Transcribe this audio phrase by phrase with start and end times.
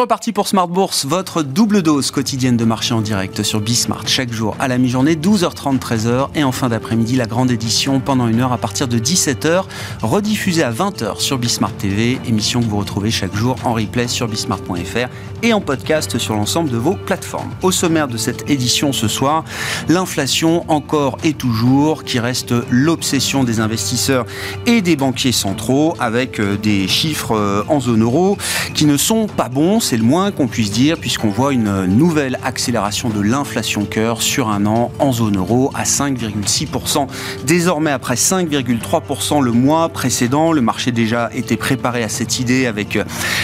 [0.00, 4.08] Reparti pour Smart Bourse, votre double dose quotidienne de marché en direct sur Bismart.
[4.08, 8.26] Chaque jour à la mi-journée, 12h30, 13h et en fin d'après-midi la grande édition pendant
[8.26, 9.64] une heure à partir de 17h,
[10.00, 14.26] rediffusée à 20h sur Bismart TV, émission que vous retrouvez chaque jour en replay sur
[14.26, 15.10] bismart.fr
[15.42, 17.50] et en podcast sur l'ensemble de vos plateformes.
[17.60, 19.44] Au sommaire de cette édition ce soir,
[19.88, 24.24] l'inflation encore et toujours qui reste l'obsession des investisseurs
[24.64, 28.38] et des banquiers centraux avec euh, des chiffres euh, en zone euro
[28.72, 32.38] qui ne sont pas bons c'est le moins qu'on puisse dire, puisqu'on voit une nouvelle
[32.44, 37.08] accélération de l'inflation cœur sur un an en zone euro à 5,6%.
[37.44, 42.94] Désormais, après 5,3% le mois précédent, le marché déjà était préparé à cette idée avec
[42.94, 43.02] euh,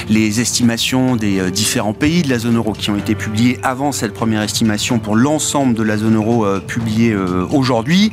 [0.08, 3.90] les estimations des euh, différents pays de la zone euro qui ont été publiées avant
[3.90, 7.12] cette première estimation pour l'ensemble de la zone euro euh, publiée
[7.50, 8.12] aujourd'hui.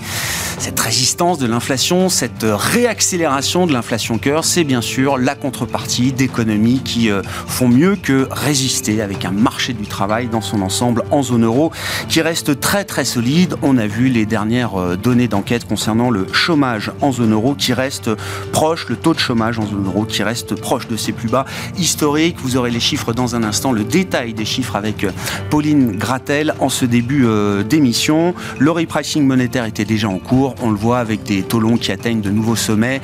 [0.58, 6.81] Cette résistance de l'inflation, cette réaccélération de l'inflation cœur, c'est bien sûr la contrepartie d'économies
[6.84, 7.09] qui
[7.48, 11.72] font mieux que résister avec un marché du travail dans son ensemble en zone euro
[12.10, 13.56] qui reste très très solide.
[13.62, 17.74] On a vu les dernières euh, données d'enquête concernant le chômage en zone euro qui
[17.74, 18.10] reste
[18.52, 21.46] proche, le taux de chômage en zone euro qui reste proche de ses plus bas
[21.78, 22.38] historiques.
[22.40, 25.12] Vous aurez les chiffres dans un instant, le détail des chiffres avec euh,
[25.50, 28.34] Pauline Gratel en ce début euh, d'émission.
[28.60, 30.56] Le repricing monétaire était déjà en cours.
[30.62, 33.02] On le voit avec des taux longs qui atteignent de nouveaux sommets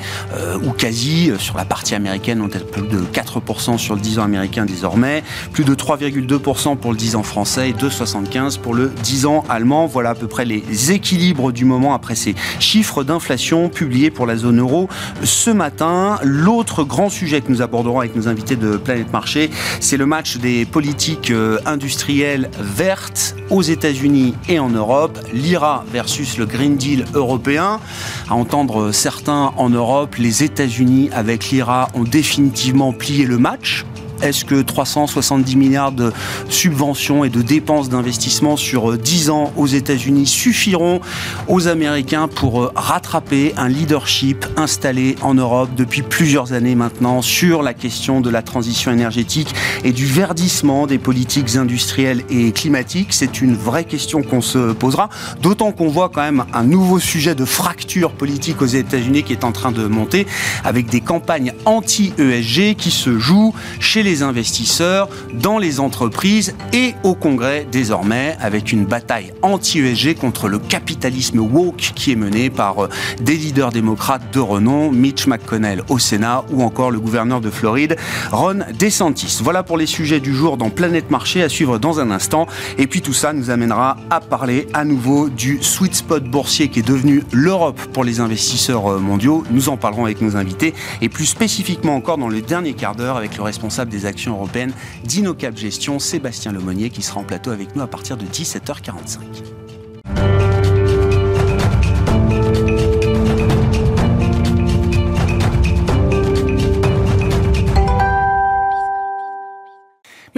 [0.64, 4.24] ou quasi sur la partie américaine, on est plus de 4% sur le 10 ans
[4.24, 5.09] américain désormais
[5.52, 9.86] plus de 3,2% pour le 10 ans français et 2,75% pour le 10 ans allemand.
[9.86, 14.36] Voilà à peu près les équilibres du moment après ces chiffres d'inflation publiés pour la
[14.36, 14.88] zone euro
[15.22, 16.18] ce matin.
[16.22, 20.36] L'autre grand sujet que nous aborderons avec nos invités de Planète Marché, c'est le match
[20.38, 27.04] des politiques euh, industrielles vertes aux États-Unis et en Europe, l'IRA versus le Green Deal
[27.14, 27.80] européen.
[28.28, 33.84] À entendre certains en Europe, les États-Unis avec l'IRA ont définitivement plié le match
[34.22, 36.12] est-ce que 370 milliards de
[36.48, 41.00] subventions et de dépenses d'investissement sur 10 euh, ans aux États-Unis suffiront
[41.48, 47.62] aux Américains pour euh, rattraper un leadership installé en Europe depuis plusieurs années maintenant sur
[47.62, 49.54] la question de la transition énergétique
[49.84, 53.12] et du verdissement des politiques industrielles et climatiques?
[53.12, 55.08] C'est une vraie question qu'on se posera,
[55.40, 59.44] d'autant qu'on voit quand même un nouveau sujet de fracture politique aux États-Unis qui est
[59.44, 60.26] en train de monter
[60.64, 67.14] avec des campagnes anti-ESG qui se jouent chez les investisseurs, dans les entreprises et au
[67.14, 72.88] Congrès désormais, avec une bataille anti-ESG contre le capitalisme woke qui est menée par euh,
[73.20, 77.96] des leaders démocrates de renom, Mitch McConnell au Sénat ou encore le gouverneur de Floride,
[78.32, 79.38] Ron DeSantis.
[79.42, 82.46] Voilà pour les sujets du jour dans Planète Marché à suivre dans un instant.
[82.78, 86.80] Et puis tout ça nous amènera à parler à nouveau du sweet spot boursier qui
[86.80, 89.44] est devenu l'Europe pour les investisseurs euh, mondiaux.
[89.50, 93.16] Nous en parlerons avec nos invités et plus spécifiquement encore dans le dernier quart d'heure
[93.16, 94.72] avec le responsable des actions européennes
[95.04, 99.20] d'Inocap Gestion, Sébastien Lemonnier, qui sera en plateau avec nous à partir de 17h45.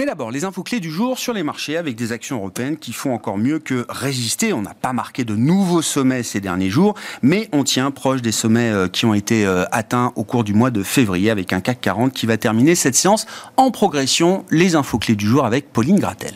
[0.03, 2.91] Mais d'abord, les infos clés du jour sur les marchés avec des actions européennes qui
[2.91, 4.51] font encore mieux que résister.
[4.51, 8.33] On n'a pas marqué de nouveaux sommets ces derniers jours, mais on tient proche des
[8.33, 11.61] sommets euh, qui ont été euh, atteints au cours du mois de février avec un
[11.61, 13.25] CAC 40 qui va terminer cette séance
[13.55, 14.43] en progression.
[14.49, 16.33] Les infos clés du jour avec Pauline Gratel.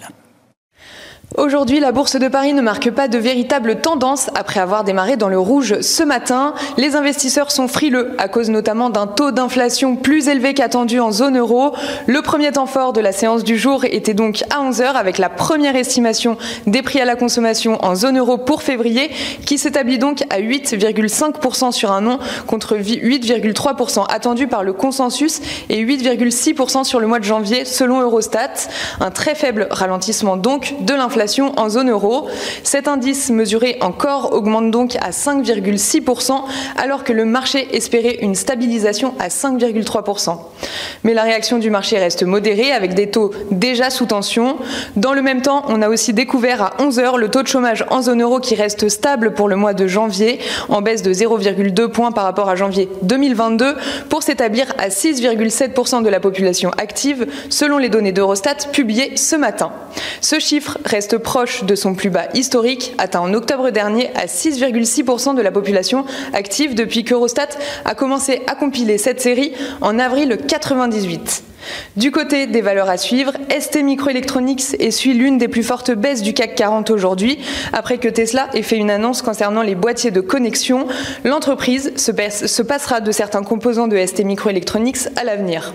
[1.38, 5.30] Aujourd'hui, la bourse de Paris ne marque pas de véritable tendance après avoir démarré dans
[5.30, 6.56] le rouge ce matin.
[6.78, 11.38] Les investisseurs sont frileux à cause notamment d'un taux d'inflation plus élevé qu'attendu en zone
[11.38, 11.76] euro.
[12.08, 15.30] Le premier temps fort de la séance du jour était donc à 11h avec la
[15.30, 19.12] première estimation des prix à la consommation en zone euro pour février
[19.46, 22.18] qui s'établit donc à 8,5% sur un an
[22.48, 28.54] contre 8,3% attendu par le consensus et 8,6% sur le mois de janvier selon Eurostat.
[29.00, 31.27] Un très faible ralentissement donc de l'inflation
[31.58, 32.28] en zone euro.
[32.64, 36.44] Cet indice mesuré encore augmente donc à 5,6%
[36.76, 40.38] alors que le marché espérait une stabilisation à 5,3%.
[41.04, 44.58] Mais la réaction du marché reste modérée avec des taux déjà sous tension.
[44.96, 47.86] Dans le même temps, on a aussi découvert à 11 heures le taux de chômage
[47.90, 50.40] en zone euro qui reste stable pour le mois de janvier
[50.70, 53.76] en baisse de 0,2 points par rapport à janvier 2022
[54.10, 59.72] pour s'établir à 6,7% de la population active selon les données d'Eurostat publiées ce matin.
[60.22, 65.36] Ce chiffre reste proche de son plus bas historique, atteint en octobre dernier à 6,6%
[65.36, 67.50] de la population active depuis qu'Eurostat
[67.86, 71.44] a commencé à compiler cette série en avril 98.
[71.96, 76.34] Du côté des valeurs à suivre, ST Microelectronics essuie l'une des plus fortes baisses du
[76.34, 77.40] CAC 40 aujourd'hui.
[77.74, 80.88] Après que Tesla ait fait une annonce concernant les boîtiers de connexion,
[81.24, 85.74] l'entreprise se, passera de certains composants de ST Microelectronics à l'avenir.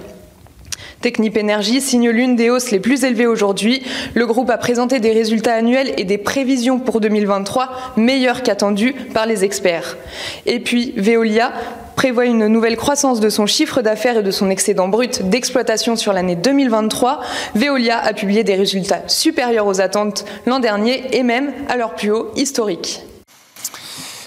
[1.03, 3.83] Technip Energy signe l'une des hausses les plus élevées aujourd'hui.
[4.15, 9.27] Le groupe a présenté des résultats annuels et des prévisions pour 2023 meilleurs qu'attendus par
[9.27, 9.99] les experts.
[10.47, 11.53] Et puis Veolia
[11.97, 16.13] prévoit une nouvelle croissance de son chiffre d'affaires et de son excédent brut d'exploitation sur
[16.13, 17.21] l'année 2023.
[17.55, 22.13] Veolia a publié des résultats supérieurs aux attentes l'an dernier et même à leur plus
[22.13, 23.03] haut historique.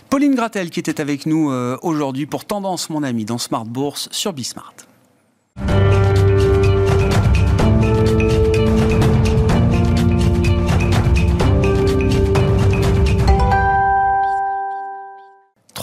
[0.10, 4.08] Pauline Gratel qui était avec nous euh, aujourd'hui pour Tendance mon ami dans Smart Bourse
[4.12, 4.85] sur Bismart.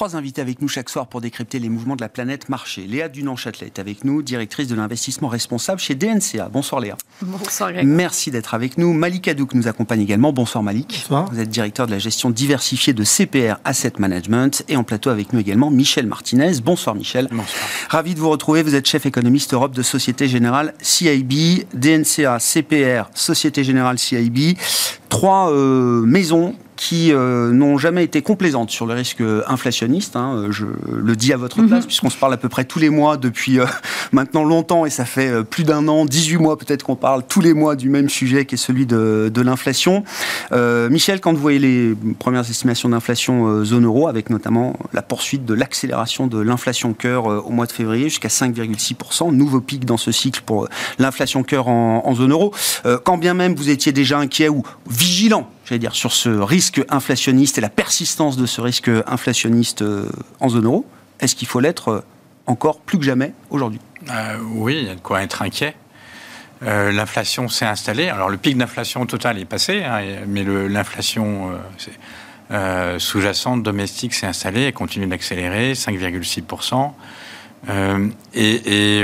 [0.02, 2.88] Trois invités avec nous chaque soir pour décrypter les mouvements de la planète marché.
[2.88, 6.48] Léa Dunan-Châtelet est avec nous, directrice de l'investissement responsable chez DNCA.
[6.48, 6.96] Bonsoir Léa.
[7.20, 7.86] Bonsoir Greg.
[7.86, 8.92] Merci d'être avec nous.
[8.94, 10.32] Malik Adouk nous accompagne également.
[10.32, 11.04] Bonsoir Malik.
[11.08, 11.30] Bonsoir.
[11.30, 15.32] Vous êtes directeur de la gestion diversifiée de CPR Asset Management et en plateau avec
[15.32, 16.50] nous également Michel Martinez.
[16.64, 17.28] Bonsoir Michel.
[17.30, 17.62] Bonsoir.
[17.88, 18.64] Ravi de vous retrouver.
[18.64, 24.58] Vous êtes chef économiste Europe de Société Générale CIB, DNCA, CPR, Société Générale CIB.
[25.08, 30.16] Trois euh, maisons qui euh, n'ont jamais été complaisantes sur le risque inflationniste.
[30.16, 31.68] Hein, euh, je le dis à votre mhm.
[31.68, 33.66] place, puisqu'on se parle à peu près tous les mois depuis euh,
[34.12, 37.54] maintenant longtemps, et ça fait plus d'un an, 18 mois peut-être qu'on parle tous les
[37.54, 40.04] mois du même sujet qui est celui de, de l'inflation.
[40.52, 45.54] Michel, quand vous voyez les premières estimations d'inflation zone euro, avec notamment la poursuite de
[45.54, 50.42] l'accélération de l'inflation cœur au mois de février jusqu'à 5,6%, nouveau pic dans ce cycle
[50.44, 52.52] pour l'inflation cœur en, en, zone euro,
[53.04, 57.58] quand bien même vous étiez déjà inquiet ou vigilant j'allais dire, sur ce risque inflationniste
[57.58, 60.08] et la persistance de ce risque inflationniste euh,
[60.40, 60.86] en zone euro,
[61.20, 62.04] est-ce qu'il faut l'être euh,
[62.46, 63.80] encore plus que jamais aujourd'hui?
[64.10, 65.74] Euh, Oui, il y a de quoi être inquiet.
[66.60, 68.08] l'inflation s'est installée.
[68.08, 71.50] Alors le pic d'inflation totale est passé, hein, mais l'inflation
[72.98, 76.92] sous-jacente domestique s'est installée et continue d'accélérer, 5,6%.
[78.34, 79.02] et,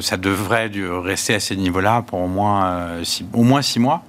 [0.00, 0.70] ça devrait
[1.04, 3.00] rester à ces niveaux-là pour au moins,
[3.32, 4.02] au moins six mois.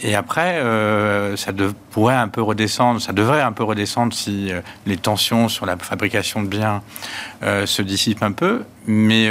[0.00, 1.52] Et après, euh, ça
[1.90, 5.76] pourrait un peu redescendre, ça devrait un peu redescendre si euh, les tensions sur la
[5.76, 6.82] fabrication de biens
[7.42, 8.64] euh, se dissipent un peu.
[8.86, 9.28] Mais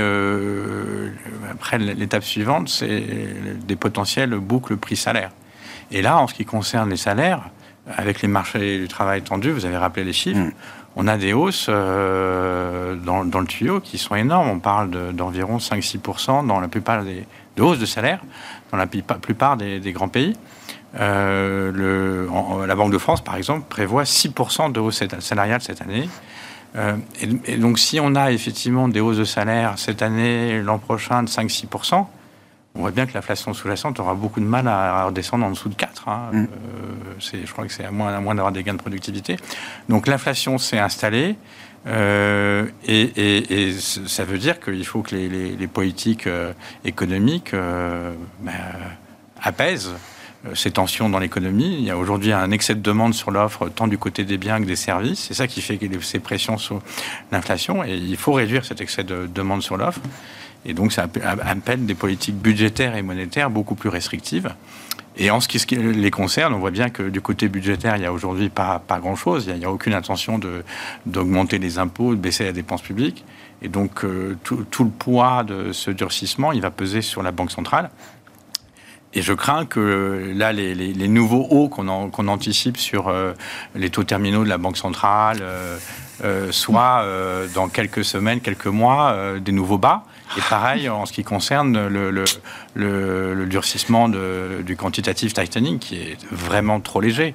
[1.49, 3.03] après, l'étape suivante, c'est
[3.65, 5.31] des potentiels boucles prix-salaire.
[5.91, 7.49] Et là, en ce qui concerne les salaires,
[7.95, 10.51] avec les marchés du travail tendus, vous avez rappelé les chiffres, mm.
[10.97, 14.49] on a des hausses dans, le tuyau qui sont énormes.
[14.49, 17.25] On parle d'environ 5-6% dans la plupart des
[17.55, 18.19] de hausses de salaire
[18.71, 20.35] dans la plupart des grands pays.
[20.99, 26.09] Euh, le, la Banque de France, par exemple, prévoit 6% de hausse salariale cette année.
[26.75, 26.97] Euh,
[27.45, 31.29] et, donc, si on a effectivement des hausses de salaire cette année, l'an prochain, de
[31.29, 32.05] 5-6%,
[32.75, 35.75] on voit bien que l'inflation sous-jacente aura beaucoup de mal à redescendre en dessous de
[35.75, 36.07] 4.
[36.07, 36.29] Hein.
[36.31, 36.38] Mm.
[36.44, 39.38] Euh, je crois que c'est à moins, d'avoir des gains de productivité.
[39.89, 41.35] Donc, l'inflation s'est installée.
[41.88, 46.27] et, ça veut dire qu'il faut que les, politiques
[46.83, 48.53] économiques ben,
[49.41, 49.97] apaisent euh,
[50.53, 51.77] ces tensions dans l'économie.
[51.79, 54.59] Il y a aujourd'hui un excès de demande sur l'offre, tant du côté des biens
[54.59, 55.19] que des services.
[55.19, 56.81] C'est ça qui fait ces pressions sur
[57.31, 57.83] l'inflation.
[57.83, 60.01] Et il faut réduire cet excès de demande sur l'offre.
[60.65, 64.54] Et donc, ça appelle des politiques budgétaires et monétaires beaucoup plus restrictives.
[65.19, 68.06] Et en ce qui les concerne, on voit bien que du côté budgétaire, il n'y
[68.06, 69.47] a aujourd'hui pas, pas grand-chose.
[69.47, 70.39] Il n'y a, aucune intention
[71.06, 73.25] d'augmenter les impôts, de baisser la dépense publique.
[73.63, 77.31] Et donc, euh, tout, tout, le poids de ce durcissement, il va peser sur la
[77.31, 77.89] Banque centrale.
[79.14, 83.33] Et je crains que là, les, nouveaux hauts qu'on anticipe sur euh,
[83.73, 85.78] les taux terminaux de la Banque centrale euh,
[86.23, 87.06] euh, soient
[87.54, 90.04] dans quelques semaines, quelques mois, des nouveaux bas.
[90.37, 96.99] Et pareil en ce qui concerne le, durcissement du quantitative tightening, qui est vraiment trop
[96.99, 97.33] léger.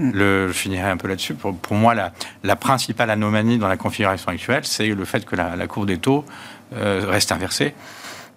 [0.00, 0.10] Mm.
[0.12, 1.34] Le, je finirai un peu là-dessus.
[1.34, 5.86] Pour, moi, la, principale anomalie dans la configuration actuelle, c'est le fait que la, courbe
[5.86, 6.24] des taux
[6.72, 7.74] reste inversée.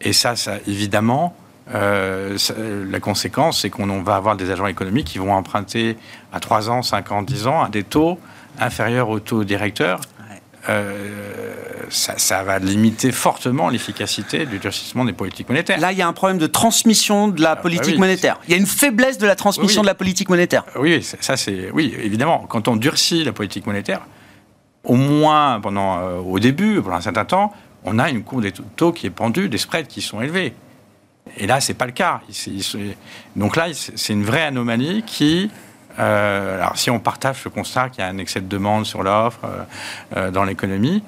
[0.01, 1.35] Et ça, ça évidemment,
[1.73, 2.37] euh,
[2.89, 5.97] la conséquence, c'est qu'on va avoir des agents économiques qui vont emprunter
[6.31, 8.19] à 3 ans, 5 ans, 10 ans à des taux
[8.59, 10.01] inférieurs au taux directeur.
[10.67, 15.79] Euh, ça, va limiter fortement l'efficacité du durcissement des politiques monétaires.
[15.79, 18.39] Là, il y a un problème de transmission de la ah, bah politique monétaire.
[18.47, 20.63] Il y a une faiblesse de la transmission de la politique monétaire.
[20.75, 22.45] Oui, ça c'est oui, évidemment.
[22.49, 24.01] Quand on durcit la politique monétaire,
[24.83, 27.53] au moins pendant euh, au début, pendant un certain temps,
[27.83, 30.53] on a une courbe des taux qui est pendue, des spreads qui sont élevés.
[31.37, 32.21] Et là, c'est pas le cas.
[33.35, 35.49] Donc là, c'est une vraie anomalie qui
[35.99, 39.03] euh, alors, si on partage ce constat qu'il y a un excès de demande sur
[39.03, 39.63] l'offre euh,
[40.17, 41.03] euh, dans l'économie,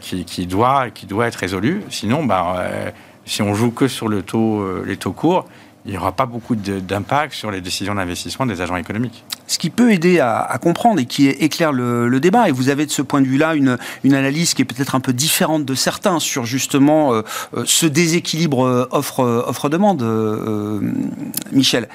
[0.00, 2.66] qui, doit, qui doit être résolu, sinon, bah,
[3.24, 5.46] si on joue que sur le taux, les taux courts,
[5.84, 9.24] il n'y aura pas beaucoup d'impact sur les décisions d'investissement des agents économiques.
[9.46, 12.90] Ce qui peut aider à, comprendre et qui éclaire le, débat, et vous avez de
[12.90, 16.20] ce point de vue-là une, une, analyse qui est peut-être un peu différente de certains
[16.20, 17.22] sur justement
[17.64, 20.02] ce déséquilibre offre-demande,
[21.50, 21.88] Michel.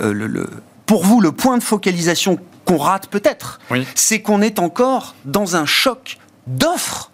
[0.00, 0.50] le,
[0.86, 3.60] pour vous, le point de focalisation qu'on rate peut-être,
[3.94, 6.18] c'est qu'on est encore dans un choc
[6.48, 7.12] d'offres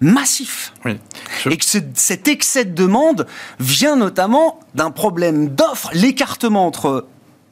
[0.00, 0.72] massif.
[1.50, 3.26] Et que cet excès de demande
[3.58, 7.06] vient notamment d'un problème d'offres, l'écartement entre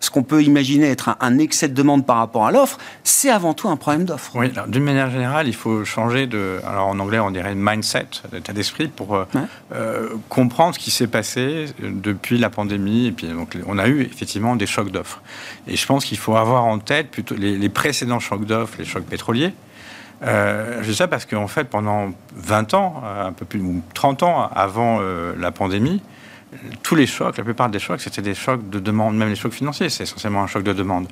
[0.04, 3.54] ce qu'on peut imaginer être un, excès de demande par rapport à l'offre, c'est avant
[3.54, 4.32] tout un problème d'offre.
[4.34, 6.60] Oui, d'une manière générale, il faut changer de.
[6.66, 9.24] Alors en anglais, on dirait mindset, d'état d'esprit, pour euh,
[9.72, 13.06] euh, comprendre ce qui s'est passé depuis la pandémie.
[13.06, 15.22] Et puis, donc, on a eu effectivement des chocs d'offres.
[15.66, 19.06] Et je pense qu'il faut avoir en tête plutôt les, précédents chocs d'offres, les chocs
[19.06, 19.52] pétroliers.
[20.22, 24.22] Euh, je sais ça parce qu'en fait, pendant 20 ans, un peu plus, ou 30
[24.22, 25.00] ans avant
[25.36, 26.02] la pandémie,
[26.82, 29.52] tous les chocs, la plupart des chocs, c'était des chocs de demande, même les chocs
[29.52, 31.08] financiers, c'est essentiellement un choc de demande.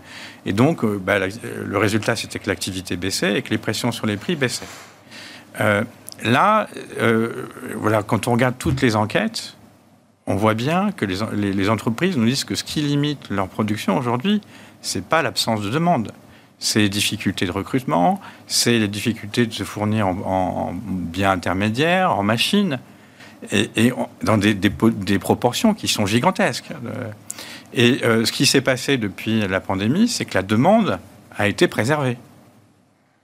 [0.47, 4.06] Et donc, euh, bah, le résultat, c'était que l'activité baissait et que les pressions sur
[4.06, 4.66] les prix baissaient.
[5.61, 5.85] Euh,
[6.23, 6.68] là,
[7.00, 9.56] euh, voilà, quand on regarde toutes les enquêtes,
[10.26, 14.40] on voit bien que les, entreprises nous disent que ce qui limite leur production aujourd'hui,
[14.80, 16.12] c'est pas l'absence de demande,
[16.62, 22.16] c'est les difficultés de recrutement, c'est les difficultés de se fournir en, en biens intermédiaires,
[22.16, 22.78] en machines
[23.50, 23.92] et,
[24.23, 26.71] dans des, proportions qui sont gigantesques.
[27.75, 31.00] Et euh, ce qui s'est passé depuis la pandémie, c'est que la demande
[31.37, 32.16] a été préservée.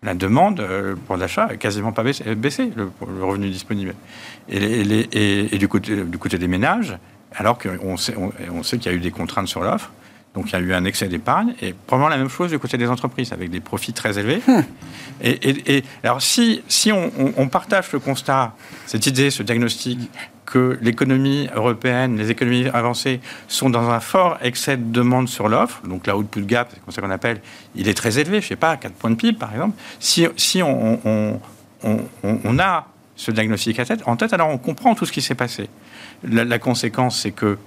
[0.03, 2.91] La demande euh, pour l'achat a quasiment pas baissé, le,
[3.23, 3.95] revenu disponible.
[4.49, 6.99] Et, du, côté, des ménages,
[7.37, 8.15] alors qu'on sait,
[8.51, 9.93] on sait qu'il y a eu des contraintes sur l'offre,
[10.35, 12.77] donc il y a eu un excès d'épargne, et probablement la même chose du côté
[12.77, 14.41] des entreprises, avec des profits très élevés.
[14.47, 14.63] Hmm.
[15.21, 18.55] Et, alors si, si on, partage le constat,
[18.87, 19.99] cette idée, ce diagnostic,
[20.47, 25.83] que l'économie européenne, les économies avancées sont dans un fort excès de demande sur l'offre,
[25.87, 27.43] donc la output gap, c'est comme ça qu'on appelle,
[27.75, 30.27] il est très élevé, je ne sais pas, 4 points de PIB par exemple, si,
[30.37, 31.41] si on,
[31.83, 35.69] on, a ce diagnostic en tête, alors on comprend tout ce qui s'est passé.
[36.23, 37.59] la conséquence, c'est que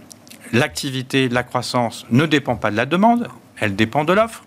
[0.53, 3.27] l'activité, la croissance ne dépend pas de la demande,
[3.59, 4.43] elle dépend de l'offre.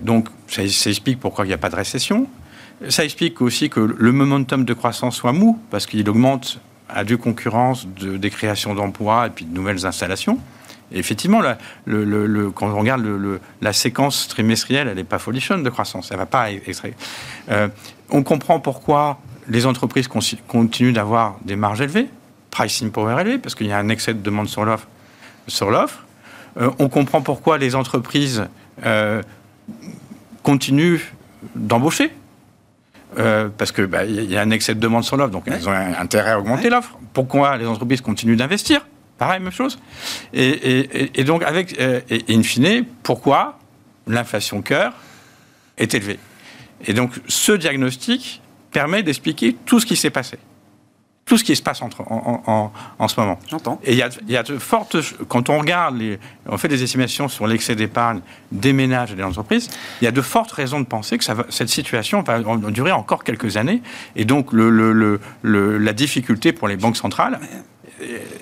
[0.00, 2.26] donc, ça, explique pourquoi il n'y a pas de récession.
[2.88, 7.18] Ça explique aussi que le momentum de croissance soit mou, parce qu'il augmente à due
[7.18, 10.38] concurrence de, des créations d'emplois et puis de nouvelles installations.
[10.90, 11.42] Et effectivement,
[11.86, 13.04] quand on regarde
[13.60, 16.10] la séquence trimestrielle, elle n'est pas folichonne de croissance.
[16.10, 16.94] Elle va pas extraire.
[17.50, 17.68] Euh,
[18.10, 22.08] on comprend pourquoi les entreprises continuent d'avoir des marges élevées
[22.50, 24.86] pricing power élevé, parce qu'il y a un excès de demande sur l'offre.
[25.46, 26.04] Sur l'offre.
[26.60, 28.46] Euh, on comprend pourquoi les entreprises
[28.84, 29.22] euh,
[30.42, 31.00] continuent
[31.54, 32.12] d'embaucher.
[33.18, 35.72] Euh, parce qu'il bah, y a un excès de demande sur l'offre, donc elles ont
[35.72, 36.98] intérêt à augmenter l'offre.
[37.14, 38.86] Pourquoi les entreprises continuent d'investir?
[39.16, 39.78] Pareil, même chose.
[40.32, 43.58] Et, donc, avec, et in fine, pourquoi
[44.06, 44.92] l'inflation cœur
[45.78, 46.20] est élevée?
[46.86, 50.38] Et donc, ce diagnostic permet d'expliquer tout ce qui s'est passé
[51.28, 53.38] tout ce qui se passe entre, en, en, ce moment.
[53.48, 53.78] J'entends.
[53.84, 54.96] Et il y a, y a, de fortes.
[55.28, 58.20] Quand on regarde, les, on fait des estimations sur l'excès d'épargne
[58.50, 59.68] des ménages et des entreprises,
[60.00, 62.92] il y a de fortes raisons de penser que ça va, cette situation va durer
[62.92, 63.82] encore quelques années.
[64.16, 67.38] Et donc, le, le, le, la difficulté pour les banques centrales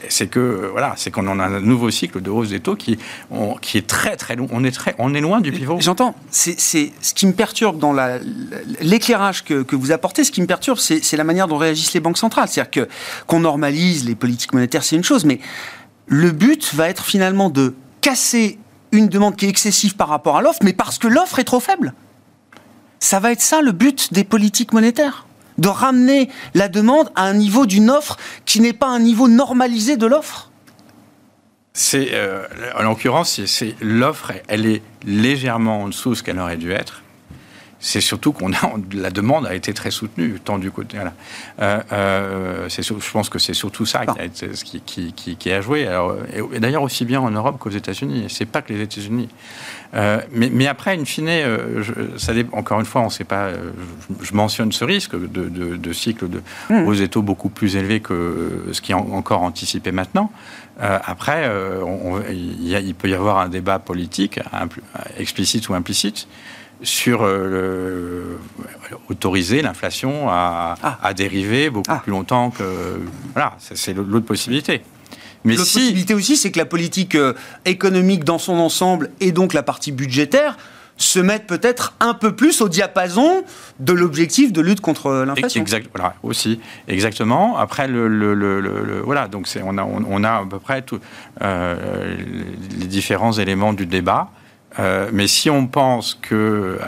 [0.08, 2.98] c'est que voilà, c'est qu'on en a un nouveau cycle de hausse des taux qui,
[3.62, 4.48] qui est très très long.
[4.50, 5.78] On est très, on est loin du pivot.
[5.80, 6.14] J'entends.
[6.30, 7.94] C'est ce qui me perturbe dans
[8.80, 10.24] l'éclairage que, que, vous apportez.
[10.24, 12.48] Ce qui me perturbe, c'est la manière dont réagissent les banques centrales.
[12.48, 12.88] C'est-à-dire que
[13.26, 15.40] qu'on normalise les politiques monétaires, c'est une chose, mais
[16.06, 18.58] le but va être finalement de casser
[18.92, 21.60] une demande qui est excessive par rapport à l'offre, mais parce que l'offre est trop
[21.60, 21.94] faible.
[22.98, 25.26] Ça va être ça le but des politiques monétaires
[25.58, 29.96] de ramener la demande à un niveau d'une offre qui n'est pas un niveau normalisé
[29.96, 30.50] de l'offre
[31.78, 32.46] c'est, euh,
[32.78, 37.02] en l'occurrence, c'est l'offre, elle est légèrement en dessous de ce qu'elle aurait dû être
[37.78, 40.98] c'est surtout qu'on a la demande a été très soutenue tant du côté.
[41.60, 45.88] Euh, euh, je pense que c'est surtout ça qui, a joué.
[46.34, 48.26] et, d'ailleurs aussi bien en Europe qu'aux États-Unis.
[48.28, 49.28] C'est pas que les États-Unis.
[49.94, 51.28] Euh, mais, mais, après, in fine,
[52.16, 53.50] ça, encore une fois, on sait pas.
[54.20, 56.86] Je, mentionne ce risque de, de, cycle de mmh.
[56.86, 60.30] aux étaux beaucoup plus élevé que ce qui est encore anticipé maintenant.
[60.80, 61.50] après,
[62.30, 64.40] il, peut y avoir un débat politique,
[65.18, 66.26] explicite ou implicite,
[66.82, 68.38] sur euh,
[69.08, 70.98] autoriser l'inflation à, ah.
[71.02, 72.00] à, dériver beaucoup ah.
[72.02, 73.00] plus longtemps que...
[73.32, 74.82] Voilà, c'est l'autre possibilité.
[75.46, 77.32] Mais L'autre possibilité aussi, c'est que la politique euh,
[77.64, 80.56] économique dans son ensemble et donc la partie budgétaire
[80.96, 83.44] se mettent peut-être un peu plus au diapason
[83.80, 85.60] de l'objectif de lutte contre l'inflation.
[85.60, 87.58] Exact, voilà, aussi, exactement.
[87.58, 90.98] Après, le, le, le, voilà, donc on a, on, a à peu près tout,
[91.42, 92.16] euh,
[92.78, 94.30] les différents éléments du débat.
[94.78, 96.78] Euh, mais si on pense que,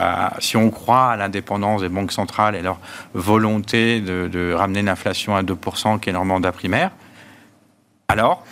[0.41, 2.79] si on croit à l'indépendance des banques centrales et leur
[3.15, 6.91] volonté de, ramener l'inflation à 2%, qui est leur mandat primaire,
[8.11, 8.43] alors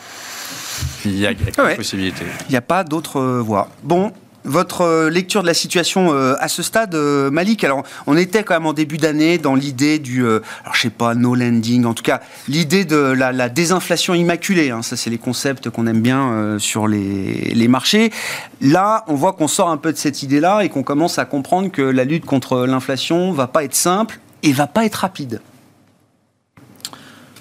[1.07, 2.27] il y a, quelques possibilités.
[2.49, 3.71] Il n'y a pas d'autre voie.
[3.85, 4.13] Bon,
[4.45, 8.43] votre euh, lecture de la situation euh, à ce stade, euh, Malik Alors, on était
[8.43, 10.43] quand même en début d'année dans l'idée du, alors
[10.75, 14.71] je sais pas, no landing, en tout cas, l'idée de la, désinflation immaculée.
[14.71, 14.83] Hein.
[14.83, 18.13] ça, c'est les concepts qu'on aime bien sur les, les, marchés.
[18.61, 21.71] Là, on voit qu'on sort un peu de cette idée-là et qu'on commence à comprendre
[21.71, 25.41] que la lutte contre l'inflation va pas être simple et va pas être rapide.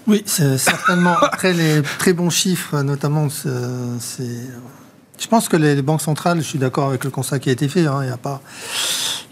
[0.07, 1.15] Oui, certainement.
[1.21, 4.27] Après les très bons chiffres, notamment, c'est
[5.17, 7.67] je pense que les, banques centrales, je suis d'accord avec le constat qui a été
[7.67, 8.41] fait, hein, il n'y a pas...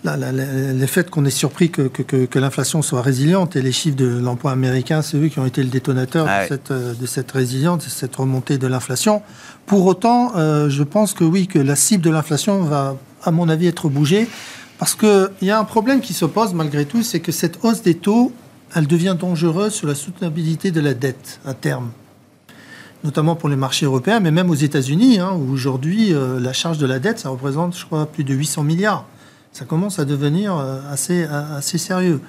[0.06, 4.52] les faits qu'on est surpris que, que, l'inflation soit résiliente et les chiffres de l'emploi
[4.52, 7.90] américain, c'est eux qui ont été le détonateur de, ah cette, de, cette, résilience, de
[7.90, 9.22] cette remontée de l'inflation.
[9.66, 13.50] Pour autant, euh, je pense que oui, que la cible de l'inflation va, à mon
[13.50, 14.28] avis, être bougée
[14.80, 17.82] parce qu'il y a un problème qui se pose malgré tout, c'est que cette hausse
[17.82, 18.34] des taux,
[18.76, 21.92] elle devient dangereuse sur la soutenabilité de la dette à terme
[23.04, 26.78] notamment pour les marchés européens, mais même aux États-Unis, hein, où aujourd'hui euh, la charge
[26.78, 29.06] de la dette, ça représente, je crois, plus de 800 milliards.
[29.52, 32.22] Ça commence à devenir euh, assez, assez sérieux.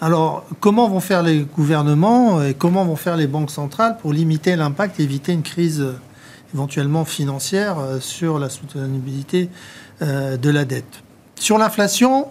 [0.00, 4.56] Alors, comment vont faire les gouvernements et comment vont faire les banques centrales pour limiter
[4.56, 5.94] l'impact et éviter une crise euh,
[6.54, 9.48] éventuellement financière sur la soutenabilité
[10.02, 11.02] de la dette?
[11.36, 12.26] Sur l'inflation,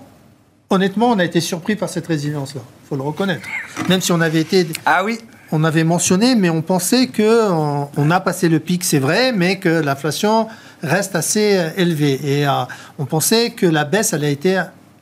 [0.72, 2.62] honnêtement, on a été surpris par cette résilience-là.
[2.84, 3.48] Il faut le reconnaître.
[3.90, 4.68] Même si on avait été...
[4.86, 5.20] Ah oui
[5.51, 9.60] on avait mentionné, mais on pensait que on, a passé le pic, c'est vrai, mais
[9.60, 10.48] que l'inflation
[10.82, 12.20] reste assez euh, élevée.
[12.24, 12.63] Et euh,
[12.98, 14.38] on pensait que la baisse allait,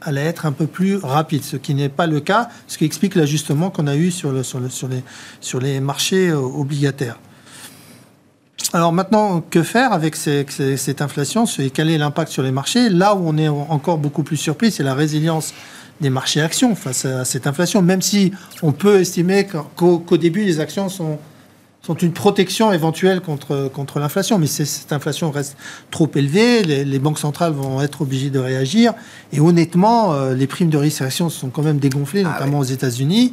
[0.01, 3.15] allait être un peu plus rapide, ce qui n'est pas le cas, ce qui explique
[3.15, 5.03] l'ajustement qu'on a eu sur, le, sur, sur, les,
[5.39, 7.19] sur les marchés euh, obligataires.
[8.71, 12.89] Alors maintenant, que faire avec cette inflation Quel est l'impact sur les marchés?
[12.89, 15.53] Là où on est encore beaucoup plus surpris, c'est la résilience
[16.01, 20.59] des marchés actions face à cette inflation, même si on peut estimer qu'au début, les
[20.59, 21.17] actions sont,
[21.81, 24.37] sont une protection éventuelle contre, contre l'inflation.
[24.37, 25.57] Mais cette inflation reste
[25.91, 28.93] trop élevée, les, banques centrales vont être obligées de réagir.
[29.33, 32.63] Et honnêtement, euh, les primes de risque actions sont quand même dégonflées, ah notamment aux
[32.63, 33.31] États-Unis.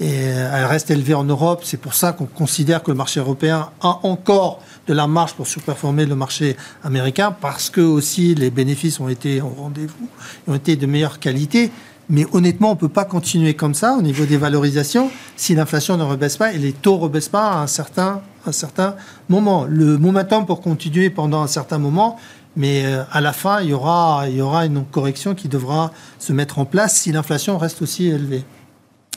[0.00, 1.62] Et euh, elles restent élevées en Europe.
[1.64, 5.46] C'est pour ça qu'on considère que le marché européen a encore de la marge pour
[5.46, 10.08] surperformer le marché américain, parce que aussi les bénéfices ont été au rendez-vous,
[10.46, 11.70] ont été de meilleure qualité.
[12.08, 15.96] Mais honnêtement, on ne peut pas continuer comme ça au niveau des valorisations si l'inflation
[15.96, 18.94] ne rebaisse pas et les taux ne rebaissent pas à un certain, un certain
[19.28, 19.64] moment.
[19.68, 22.16] Le momentum pour continuer pendant un certain moment,
[22.54, 25.90] mais euh, à la fin, il y aura, il y aura une correction qui devra
[26.20, 28.44] se mettre en place si l'inflation reste aussi élevée.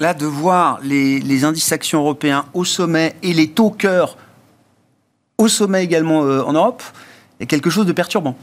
[0.01, 4.17] Là, de voir les, les indices actions européens au sommet et les taux cœur
[5.39, 6.83] au sommet également euh, en Europe,
[7.39, 8.35] est quelque chose de perturbant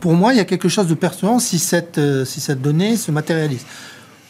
[0.00, 2.96] pour moi, il y a quelque chose de perturbant si cette, euh, si cette donnée
[2.96, 3.64] se matérialise.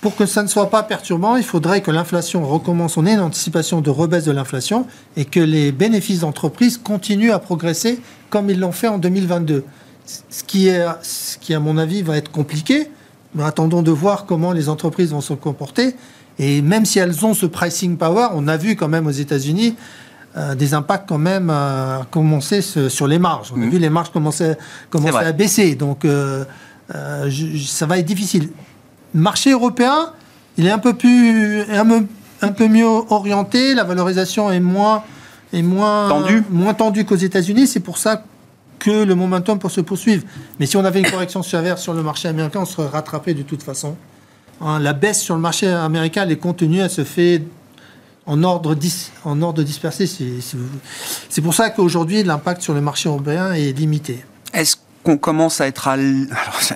[0.01, 2.97] Pour que ça ne soit pas perturbant, il faudrait que l'inflation recommence.
[2.97, 7.39] On ait une anticipation de rebaisse de l'inflation et que les bénéfices d'entreprise continuent à
[7.39, 9.65] progresser comme ils l'ont fait en 2022.
[10.05, 12.89] Ce qui, est, ce qui, à mon avis, va être compliqué.
[13.35, 15.97] Mais attendons de voir comment les entreprises vont se comporter.
[16.39, 19.75] Et même si elles ont ce pricing power, on a vu quand même aux États-Unis
[20.37, 23.53] euh, des impacts quand même à commencer sur les marges.
[23.57, 23.71] On a mmh.
[23.71, 24.53] vu les marges commencer,
[24.91, 25.77] commencer à baisser.
[25.77, 26.45] Donc euh,
[26.95, 27.31] euh,
[27.67, 28.51] ça va être difficile.
[29.15, 30.11] Le marché européen,
[30.59, 33.75] il est un peu, plus, un, peu mieux orienté.
[33.75, 35.05] La valorisation est moins,
[35.55, 37.67] est moins tendue moins tendu qu'aux États-Unis.
[37.67, 38.23] C'est pour ça
[38.79, 40.25] que le momentum pour se poursuivre.
[40.61, 43.43] Mais si on avait une correction sévère sur le marché américain, on serait rattrapé de
[43.43, 43.97] toute façon.
[44.61, 47.43] Hein, la baisse sur le marché américain, elle est contenue, elle se fait
[48.27, 48.77] en ordre,
[49.25, 50.07] en ordre dispersé.
[51.29, 54.25] C'est pour ça qu'aujourd'hui, l'impact sur le marché européen est limité.
[54.53, 55.97] Est-ce qu'on commence à être à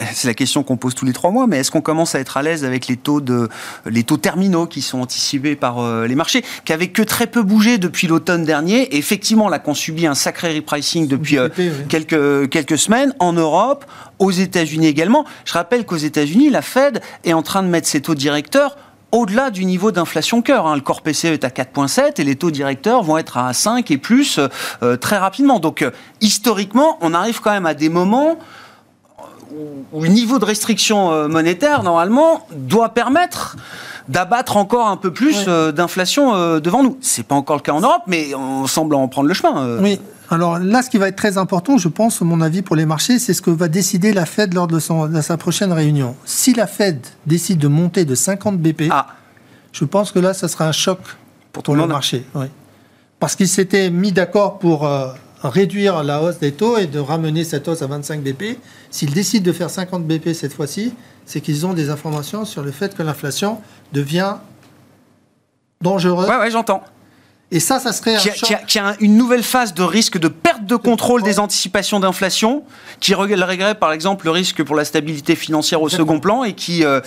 [0.05, 2.37] c'est la question qu'on pose tous les trois mois, mais est-ce qu'on commence à être
[2.37, 3.49] à l'aise avec les taux de
[3.87, 7.43] les taux terminaux qui sont anticipés par euh, les marchés, qui avaient que très peu
[7.43, 11.49] bougé depuis l'automne dernier, et effectivement là qu'on subit un sacré repricing depuis euh,
[11.89, 13.85] quelques quelques semaines en Europe,
[14.21, 15.25] aux États-Unis également.
[15.45, 18.77] Je rappelle qu'aux États-Unis, la Fed est en train de mettre ses taux directeurs
[19.13, 20.67] au-delà du niveau d'inflation cœur.
[20.67, 20.75] Hein.
[20.75, 23.99] Le corps PCE est à 4,7 et les taux directeurs vont être à 5 et
[23.99, 24.39] plus
[24.83, 25.59] euh, très rapidement.
[25.59, 28.39] Donc euh, historiquement, on arrive quand même à des moments
[29.93, 33.57] où le niveau de restriction euh, monétaire, normalement, doit permettre
[34.09, 36.99] d'abattre encore un peu plus d'inflation devant nous.
[37.01, 39.79] C'est pas encore le cas en Europe, mais on semble en prendre le chemin.
[39.81, 40.01] Oui.
[40.33, 42.87] Alors là, ce qui va être très important, je pense, à mon avis, pour les
[42.87, 46.15] marchés, c'est ce que va décider la Fed lors de, sa prochaine réunion.
[46.25, 49.09] Si la Fed décide de monter de 50 BP, ah.
[49.73, 51.01] je pense que là, ça sera un choc
[51.53, 52.25] pour, le, marché.
[53.19, 55.09] Parce qu'ils s'étaient mis d'accord pour euh,
[55.43, 58.57] réduire la hausse des taux et de ramener cette hausse à 25 BP.
[58.93, 60.95] S'ils décident de faire 50 BP cette fois-ci,
[61.27, 63.61] c'est qu'ils ont des informations sur le fait que l'inflation
[63.93, 64.37] devient
[65.83, 66.29] dangereuse.
[66.29, 66.85] Ouais, ouais, j'entends.
[67.53, 68.21] Et ça, ça serait un
[68.67, 72.63] qui a, une nouvelle phase de risque de perte de contrôle des anticipations d'inflation,
[73.01, 76.85] qui réglerait par exemple le risque pour la stabilité financière au second plan et qui
[76.85, 77.01] euh,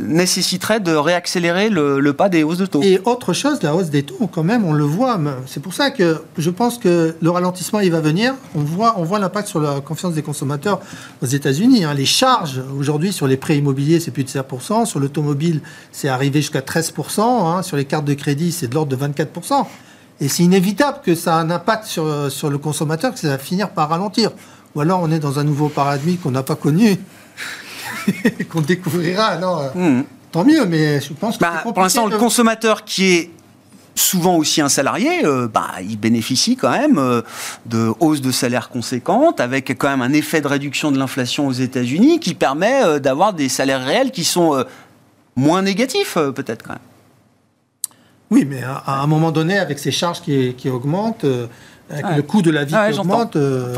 [0.00, 2.82] nécessiterait de réaccélérer le, pas des hausses de taux.
[2.82, 5.18] Et autre chose, la hausse des taux, quand même, on le voit.
[5.46, 8.34] C'est pour ça que je pense que le ralentissement, il va venir.
[8.54, 10.80] On voit, on voit l'impact sur la confiance des consommateurs
[11.22, 11.84] aux États-Unis.
[11.84, 11.94] Hein.
[11.94, 14.86] Les charges aujourd'hui sur les prêts immobiliers, c'est plus de 7%.
[14.86, 17.20] Sur l'automobile, c'est arrivé jusqu'à 13%.
[17.20, 17.62] Hein.
[17.62, 19.66] Sur les cartes de crédit, c'est de l'ordre de 24%.
[20.20, 23.38] Et c'est inévitable que ça a un impact sur, sur le consommateur, que ça va
[23.38, 24.30] finir par ralentir.
[24.74, 26.96] Ou alors on est dans un nouveau paradigme qu'on n'a pas connu,
[28.50, 29.36] qu'on découvrira.
[29.36, 30.04] Non, euh, hmm.
[30.30, 31.42] Tant mieux, mais je pense que.
[31.42, 33.30] Bah, pour l'instant, le consommateur qui est
[33.94, 37.20] souvent aussi un salarié, euh, bah, il bénéficie quand même euh,
[37.66, 41.52] de hausses de salaire conséquentes, avec quand même un effet de réduction de l'inflation aux
[41.52, 44.64] États-Unis qui permet d'avoir des salaires réels qui sont
[45.36, 46.91] moins négatifs, peut-être quand même.
[48.32, 51.48] Oui, mais à, un moment donné, avec ces charges qui, augmentent, euh,
[51.90, 53.76] avec le coût de la vie qui augmente, euh,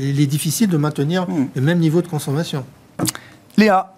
[0.00, 1.48] il est difficile de maintenir hmm.
[1.56, 2.64] le même niveau de consommation.
[3.56, 3.94] Léa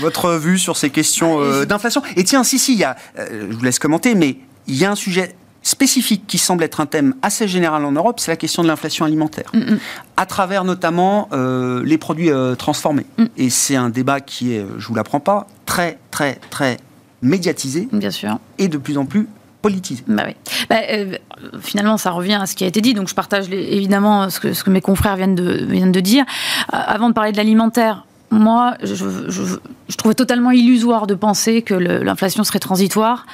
[0.00, 2.02] votre vue sur ces questions euh, d'inflation.
[2.16, 4.90] Et tiens, si, si, il y a, je vous laisse commenter, mais il y a
[4.90, 8.62] un sujet spécifique qui semble être un thème assez général en Europe, c'est la question
[8.62, 9.78] de l'inflation alimentaire, mm, mm.
[10.18, 13.06] à travers notamment les produits transformés.
[13.16, 13.24] Mm.
[13.38, 16.76] Et c'est un débat qui est, je vous l'apprends pas, très, très, très
[17.22, 17.88] médiatisé.
[17.92, 18.38] Bien sûr.
[18.58, 19.26] Et de plus en plus
[19.62, 20.04] politisé.
[20.06, 20.24] Bah.
[20.68, 21.16] Bah, euh,
[21.60, 22.94] finalement, ça revient à ce qui a été dit.
[22.94, 26.24] Donc, je partage évidemment ce que, ce que mes confrères viennent de, dire.
[26.72, 28.94] Euh, avant de parler de l'alimentaire, moi, je,
[29.28, 33.26] je, trouvais totalement illusoire de penser que l'inflation serait transitoire.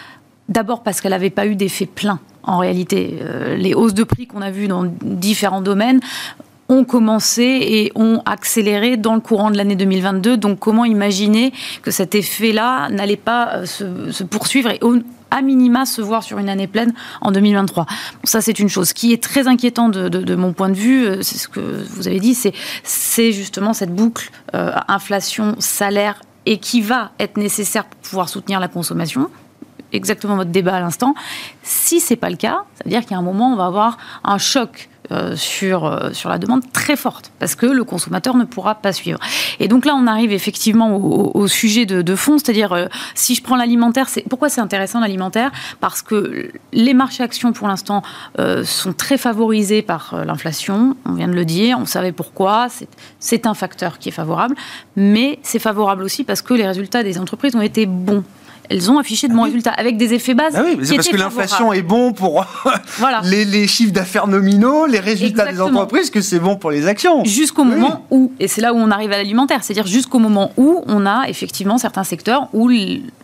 [0.48, 2.20] D'abord parce qu'elle n'avait pas eu d'effet plein.
[2.42, 6.00] En réalité, euh, les hausses de prix qu'on a vues dans différents domaines
[6.68, 10.36] ont commencé et ont accéléré dans le courant de l'année 2022.
[10.36, 14.78] Donc comment imaginer que cet effet-là n'allait pas se, se, poursuivre et
[15.34, 17.86] à minima se voir sur une année pleine en 2023.
[18.22, 18.92] ça, c'est une chose.
[18.92, 22.20] Qui est très inquiétant de, mon point de vue, euh, c'est ce que vous avez
[22.20, 22.34] dit,
[22.84, 28.68] c'est justement cette boucle euh, inflation-salaire et qui va être nécessaire pour pouvoir soutenir la
[28.68, 29.28] consommation
[29.92, 31.14] exactement votre débat à l'instant.
[31.62, 34.38] Si c'est pas le cas, ça veut dire qu'à un moment, on va avoir un
[34.38, 38.76] choc euh, sur, euh, sur la demande très forte, parce que le consommateur ne pourra
[38.76, 39.20] pas suivre.
[39.60, 43.56] Et donc là, on arrive effectivement au, sujet de, fond, c'est-à-dire euh, si je prends
[43.56, 45.52] l'alimentaire, c'est pourquoi c'est intéressant l'alimentaire?
[45.80, 48.02] Parce que les marchés actions, pour l'instant,
[48.64, 52.68] sont très favorisés par l'inflation, on vient de le dire, on savait pourquoi,
[53.18, 54.54] c'est un facteur qui est favorable,
[54.96, 58.24] mais c'est favorable aussi parce que les résultats des entreprises ont été bons
[58.70, 60.54] elles ont affiché de bons ah résultats avec des effets bases.
[60.56, 62.44] Ah oui, c'est parce que l'inflation est bon pour
[62.98, 63.20] voilà.
[63.24, 67.24] les, chiffres d'affaires nominaux, les résultats des entreprises, que c'est bon pour les actions.
[67.24, 70.82] Jusqu'au moment où, et c'est là où on arrive à l'alimentaire, c'est-à-dire jusqu'au moment où
[70.86, 72.70] on a effectivement certains secteurs où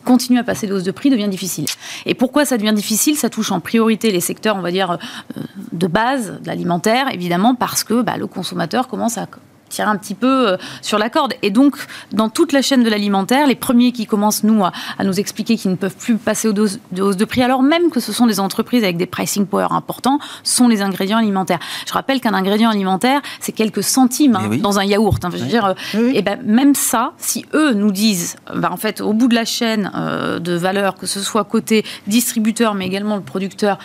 [0.05, 1.66] continuer à passer de hausse de prix devient difficile.
[2.07, 3.16] Et pourquoi ça devient difficile?
[3.16, 5.40] Ça touche en priorité les secteurs, on va dire, euh,
[5.72, 9.26] de base, de l'alimentaire, évidemment, parce que bah, le consommateur commence à
[9.70, 11.35] tirer un petit peu euh, sur la corde.
[11.42, 11.76] Et donc,
[12.12, 15.70] dans toute la chaîne de l'alimentaire, les premiers qui commencent, nous, à, nous expliquer qu'ils
[15.70, 18.26] ne peuvent plus passer aux doses de hausse de prix, alors même que ce sont
[18.26, 21.61] des entreprises avec des pricing power importants, sont les ingrédients alimentaires.
[21.87, 25.24] Je rappelle qu'un ingrédient alimentaire, c'est quelques centimes hein, dans un yaourt.
[25.24, 25.30] Hein.
[25.33, 29.00] je veux dire, euh, et ben, même ça, si eux nous disent, ben, en fait,
[29.00, 33.16] au bout de la chaîne euh, de valeur, que ce soit côté distributeur, mais également
[33.16, 33.78] le producteur,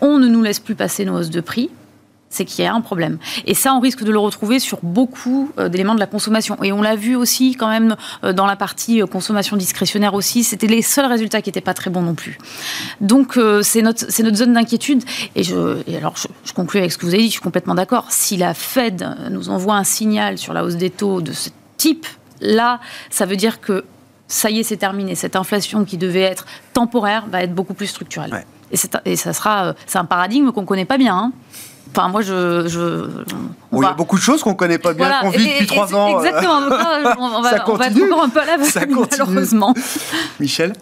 [0.00, 1.70] on ne nous laisse plus passer nos hausses de prix,
[2.32, 3.18] c'est qu'il y a un problème.
[3.46, 6.56] Et ça, on risque de le retrouver sur beaucoup euh, d'éléments de la consommation.
[6.62, 10.42] Et on l'a vu aussi quand même euh, dans la partie euh, consommation discrétionnaire aussi,
[10.42, 12.38] c'était les seuls résultats qui n'étaient pas très bons non plus.
[13.00, 15.04] Donc c'est notre, c'est notre zone d'inquiétude.
[15.34, 17.74] Et, je, alors je, je, conclue avec ce que vous avez dit, je suis complètement
[17.74, 18.06] d'accord.
[18.10, 22.06] Si la Fed nous envoie un signal sur la hausse des taux de ce type,
[22.40, 23.84] là, ça veut dire que
[24.26, 25.14] ça y est, c'est terminé.
[25.14, 28.44] Cette inflation qui devait être temporaire va être beaucoup plus structurelle.
[28.70, 31.14] Et, et, ça sera, c'est un paradigme qu'on ne connaît pas bien.
[31.14, 31.32] Hein.
[31.94, 32.66] Enfin, moi, je.
[32.68, 33.06] je
[33.72, 35.94] il y a beaucoup de choses qu'on ne connaît pas bien, qu'on vit depuis trois
[35.94, 36.16] ans.
[36.16, 36.24] Euh.
[36.24, 36.60] Exactement.
[36.62, 39.74] Donc on, va, on va, être encore un peu à l'avance, malheureusement.
[40.40, 40.72] Michel?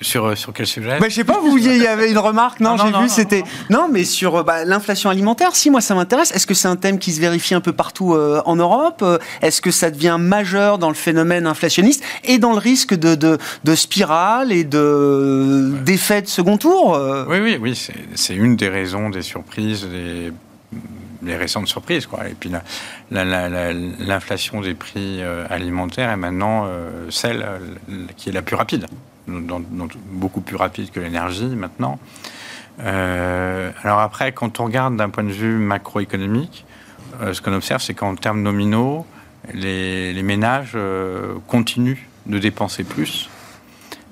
[0.00, 2.60] Sur, euh, sur quel sujet bah, Je sais pas, vous, il y avait une remarque,
[2.60, 3.42] non, Ah, non, j'ai vu, c'était...
[3.70, 6.30] non, mais sur euh, bah, l'inflation alimentaire, si, moi, ça m'intéresse.
[6.32, 9.04] Est-ce que c'est un thème qui se vérifie un peu partout euh, en Europe
[9.40, 13.38] Est-ce que ça devient majeur dans le phénomène inflationniste et dans le risque de, de,
[13.62, 17.74] de spirale et de d'effet de second tour Oui, oui, oui,
[18.16, 20.32] c'est- une des raisons des surprises, des
[21.22, 22.04] les récentes surprises.
[22.06, 22.28] Quoi.
[22.28, 22.62] Et puis la-
[23.10, 26.68] la- la- la- l'inflation des prix alimentaires est maintenant
[27.08, 27.46] celle
[28.18, 28.86] qui est la plus rapide,
[29.28, 31.98] dans- dans- beaucoup plus rapide que l'énergie maintenant.
[32.80, 36.64] Euh, alors après, quand on regarde d'un point de vue macroéconomique,
[37.22, 39.06] euh, ce qu'on observe, c'est qu'en termes nominaux,
[39.52, 43.28] les, les ménages euh, continuent de dépenser plus.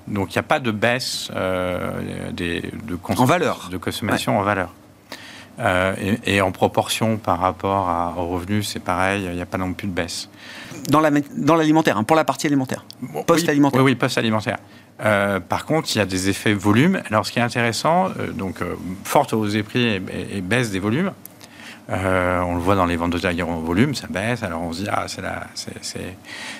[0.06, 1.30] Donc il n'y a pas de baisse
[2.32, 3.68] des, de, cons- En valeur.
[3.70, 4.72] de consommation en valeur.
[5.58, 5.94] Euh,
[6.26, 9.58] et, et en proportion par rapport à, aux revenus, c'est pareil, il n'y a pas
[9.58, 10.28] non plus de baisse.
[10.88, 12.84] dans la dans l'alimentaire, hein, pour la partie alimentaire.
[13.26, 13.80] Post-alimentaire.
[13.82, 14.58] Oui, oui, post-alimentaire.
[15.04, 17.02] Euh, par contre, il y a des effets volume.
[17.08, 20.78] Alors, ce qui est intéressant, euh, donc euh, forte hausse des prix et, baisse des
[20.78, 21.12] volumes.
[21.90, 24.44] Euh, on le voit dans les ventes détail en volume, ça baisse.
[24.44, 25.48] Alors on se dit ah c'est la,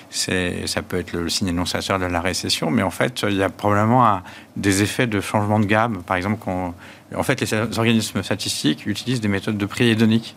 [0.09, 3.43] c'est, ça peut être le signe annonciateur de la récession, mais en fait il y
[3.43, 4.21] a probablement
[4.57, 6.03] des effets de changement de gamme.
[6.03, 10.35] Par exemple, en fait les organismes statistiques utilisent des méthodes de prix hédoniques.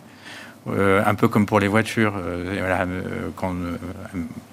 [0.69, 3.77] Euh, un peu comme pour les voitures, euh, euh,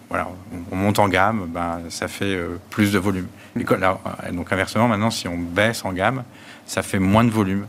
[0.09, 2.39] voilà, on, on monte en gamme, ben, ça fait
[2.71, 3.27] plus de volume.
[3.57, 6.23] Donc inversement, maintenant, si on baisse en gamme,
[6.67, 7.67] ça fait moins de volume.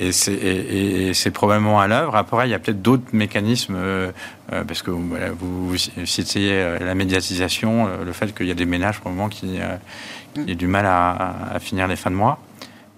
[0.00, 2.14] Et c'est, probablement à l'œuvre.
[2.14, 3.76] Après, il y a peut-être d'autres mécanismes,
[4.48, 9.28] parce que vous, vous citiez la médiatisation, le fait qu'il y a des ménages probablement
[9.28, 9.76] qui, euh,
[10.46, 12.38] aient du mal à finir les fins de mois.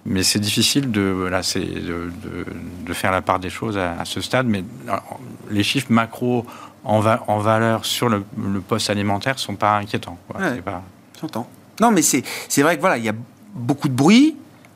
[0.05, 2.45] Mais c'est difficile de, voilà, de, de-
[2.85, 4.47] de faire la part des choses à, à ce stade.
[4.47, 5.19] Mais alors,
[5.51, 6.45] les chiffres macro
[6.83, 10.17] en, va- en valeur sur le, le poste alimentaire sont pas inquiétants.
[10.37, 10.59] Ouais.
[10.61, 10.81] Pas-
[11.21, 11.47] J'entends.
[11.79, 12.23] Non, mais c'est
[12.61, 13.13] vrai que voilà, il y a
[13.53, 14.35] beaucoup de bruit.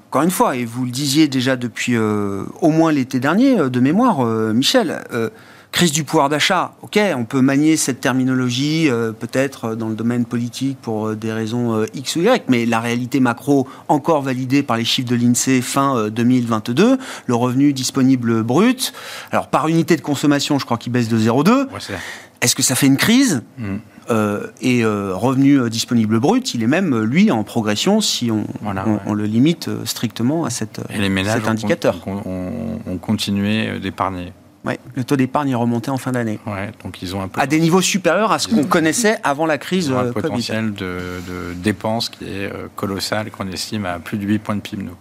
[0.10, 3.70] Encore une fois, et vous le disiez déjà depuis euh, au moins l'été dernier, euh,
[3.70, 5.30] de mémoire, euh, Michel, euh,
[5.76, 6.72] crise du pouvoir d'achat.
[6.84, 11.16] Ok, on peut manier cette terminologie euh, peut-être euh, dans le domaine politique pour euh,
[11.16, 15.10] des raisons euh, X ou Y, mais la réalité macro, encore validée par les chiffres
[15.10, 18.94] de l'INSEE fin euh, 2022, le revenu disponible brut,
[19.34, 21.52] alors par unité de consommation, je crois qu'il baisse de 0,2.
[21.52, 21.94] ouais, c'est-
[22.42, 23.44] Est-ce que ça fait une crise?
[23.58, 23.76] Mm.
[24.12, 28.46] Euh, et euh, revenu euh, disponible brut, il est même, lui, en progression si on,
[28.62, 29.00] Voilà, on- ouais.
[29.08, 31.98] on le limite strictement à cette, Et les ménages cet ont- indicateur.
[32.08, 34.32] ont, ont- ont continué d'épargner.
[34.66, 36.40] Ouais, le taux d'épargne est remonté en fin d'année.
[36.48, 39.58] Ouais, donc ils ont un À des niveaux supérieurs à ce qu'on connaissait avant la
[39.60, 40.22] crise ils ont un euh, Covid.
[40.24, 44.56] potentiel de, de dépenses qui est euh, colossal, qu'on estime à plus de 8 points
[44.56, 44.96] de PIB, nous.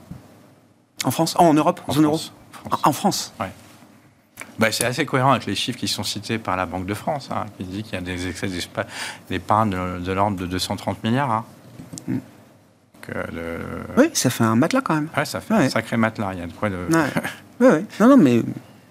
[1.05, 1.35] En France?
[1.38, 1.81] Oh, En Europe?
[1.88, 2.33] En Zone France.
[2.62, 2.70] euro?
[2.70, 2.81] France.
[2.85, 3.33] En France
[4.59, 7.29] Bah, c'est assez cohérent avec les chiffres qui sont cités par la Banque de France,
[7.33, 8.48] hein, qui dit qu'il y a des excès
[9.31, 11.31] d'épargne de, de l'ordre de 230 milliards.
[11.33, 11.44] hein.
[12.09, 12.18] Mm.
[13.33, 13.59] Le-
[13.98, 15.09] Oui, ça fait un matelas quand même.
[15.16, 15.64] Ouais, ça fait Ouais.
[15.66, 16.33] un sacré matelas.
[16.33, 16.77] Il y a de quoi de.
[16.90, 17.05] Ouais.
[17.61, 17.85] ouais, ouais.
[18.00, 18.40] Non, non, mais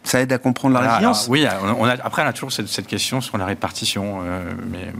[0.03, 1.29] ça aide à comprendre la résilience.
[1.29, 1.47] alors, oui,
[1.79, 4.21] on a, après, on a toujours cette, cette question sur la répartition.
[4.23, 4.91] euh, mais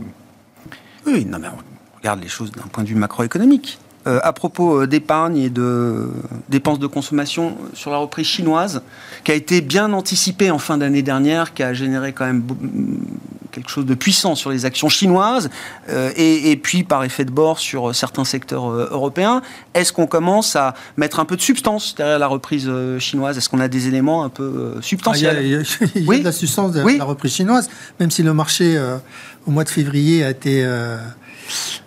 [1.06, 3.78] Oui, non, mais on regarde les choses d'un point de vue macroéconomique.
[4.06, 6.10] Euh, à propos euh, d'épargne et de
[6.50, 8.82] dépenses de consommation sur la reprise chinoise,
[9.24, 12.42] qui a été bien anticipée en fin d'année dernière, qui a généré quand même
[13.54, 15.48] quelque chose de puissant sur les actions chinoises,
[15.88, 19.42] euh, et, et puis par effet de bord sur euh, certains secteurs euh, européens.
[19.74, 23.38] Est-ce qu'on commence à mettre un peu de substance derrière la reprise chinoise?
[23.38, 25.54] Est-ce qu'on a des éléments un peu euh, Ah, Il y a, substantiels il y
[25.54, 25.60] a-
[25.94, 26.18] il y a Oui.
[26.20, 26.98] de la substance de Oui.
[26.98, 28.96] la reprise chinoise, même si le marché euh,
[29.46, 30.64] au mois de février a été,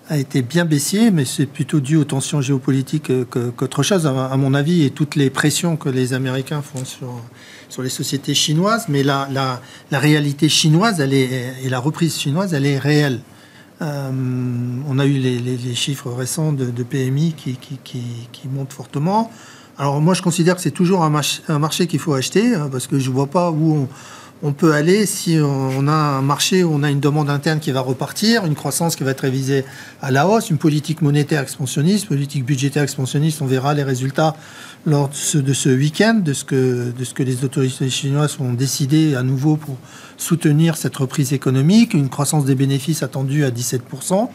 [0.09, 4.37] a été bien baissier, mais c'est plutôt dû aux tensions géopolitiques que- qu'autre chose, à
[4.37, 7.07] mon avis, et toutes les pressions que les Américains font sur,
[7.69, 8.85] sur les sociétés chinoises.
[8.89, 13.19] Mais la, la, réalité chinoise elle est, et la reprise chinoise, elle est réelle.
[13.81, 14.09] Euh,
[14.87, 19.31] on a eu les, chiffres récents de, PMI qui, montent fortement.
[19.77, 22.97] Alors moi, je considère que c'est toujours un marché qu'il faut acheter, hein, parce que
[22.97, 23.89] je ne vois pas où on,
[24.43, 27.71] on peut aller si on a un marché où on a une demande interne qui
[27.71, 29.65] va repartir, une croissance qui va être révisée
[30.01, 33.41] à la hausse, une politique monétaire expansionniste, politique budgétaire expansionniste.
[33.41, 34.35] On verra les résultats
[34.87, 39.75] lors de ce, week-end, de ce, que, les autorités chinoises ont décidé à nouveau pour
[40.15, 44.29] soutenir cette reprise économique, une croissance des bénéfices attendue à 17%.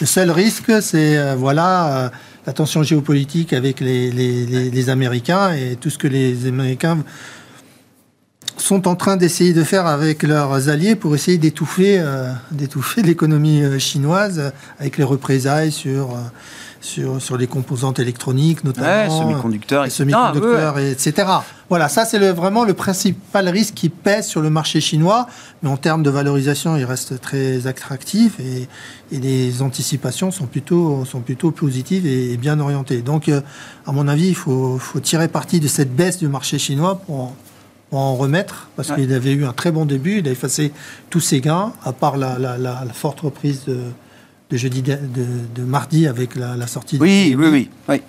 [0.00, 2.08] Le seul risque, c'est euh, voilà euh,
[2.46, 7.04] la tension géopolitique avec les, Américains et tout ce que les Américains
[8.56, 13.62] sont en train d'essayer de faire avec leurs alliés pour essayer d'étouffer euh, d'étouffer l'économie
[13.78, 16.16] chinoise avec les représailles sur
[16.80, 18.86] sur, sur les composantes électroniques, notamment.
[18.86, 20.92] Ouais, semi-conducteurs, semi-conducteurs, Ouais.
[20.92, 21.26] etc.
[21.68, 25.26] Voilà, ça c'est le- vraiment le principal risque qui pèse sur le marché chinois.
[25.62, 28.68] Mais en termes de valorisation, il reste très attractif et,
[29.12, 33.02] et les anticipations sont plutôt, sont plutôt positives et, et bien orientées.
[33.02, 33.40] Donc, euh,
[33.86, 37.20] à mon avis, il faut, faut tirer parti de cette baisse du marché chinois pour
[37.20, 37.36] en,
[37.90, 38.96] pour en remettre, parce Ouais.
[38.96, 40.72] qu'il avait eu un très bon début, il a effacé
[41.10, 43.78] tous ses gains, à part la, la- la- la forte reprise de,
[44.50, 44.96] de jeudi de,
[45.54, 46.96] de- mardi avec la, la sortie.
[46.98, 47.70] de- Oui, oui, oui.
[47.88, 48.02] oui.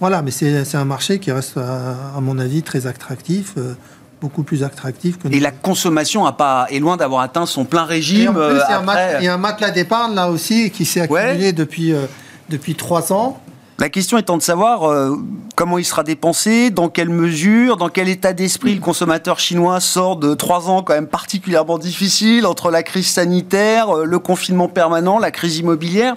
[0.00, 3.74] Voilà, mais c'est un marché qui reste, à, à mon avis, très attractif, euh,
[4.20, 5.28] beaucoup plus attractif que.
[5.28, 8.30] Et la consommation a pas, est loin d'avoir atteint son plein régime.
[8.30, 9.16] en plus, il y a un mat- après.
[9.20, 11.20] il y a un matelas d'épargne là aussi qui s'est Ouais.
[11.20, 12.06] accumulé depuis euh,
[12.50, 13.40] depuis trois ans.
[13.78, 15.16] La question étant de savoir euh,
[15.54, 20.16] comment il sera dépensé, dans quelle mesure, dans quel état d'esprit le consommateur chinois sort
[20.16, 25.18] de trois ans quand même particulièrement difficiles entre la crise sanitaire, euh, le confinement permanent,
[25.18, 26.16] la crise immobilière.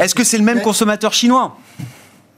[0.00, 1.56] Est-ce que c'est le même consommateur chinois?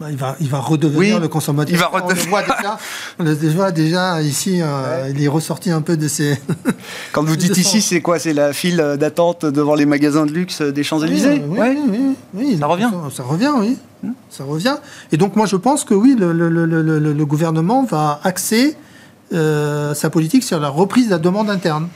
[0.08, 1.74] Il va, il va redevenir Oui, le consommateur.
[1.74, 2.78] il va On le redevenir- voit déjà,
[3.18, 6.40] on le voit déjà ici, euh, il est ressorti un peu de ses.
[7.12, 8.18] Quand vous dites ici, c'est quoi?
[8.18, 11.42] C'est la file d'attente devant les magasins de luxe des Champs-Élysées?
[11.46, 11.76] Oui, Ouais.
[11.88, 12.00] oui,
[12.34, 13.76] oui, Ça revient Ça, ça revient, oui.
[14.30, 14.76] Ça revient.
[15.12, 18.20] Et donc, moi, je pense que oui, le, le- le- le- le- le gouvernement va
[18.24, 18.76] axer
[19.34, 21.88] euh, sa politique sur la reprise de la demande interne.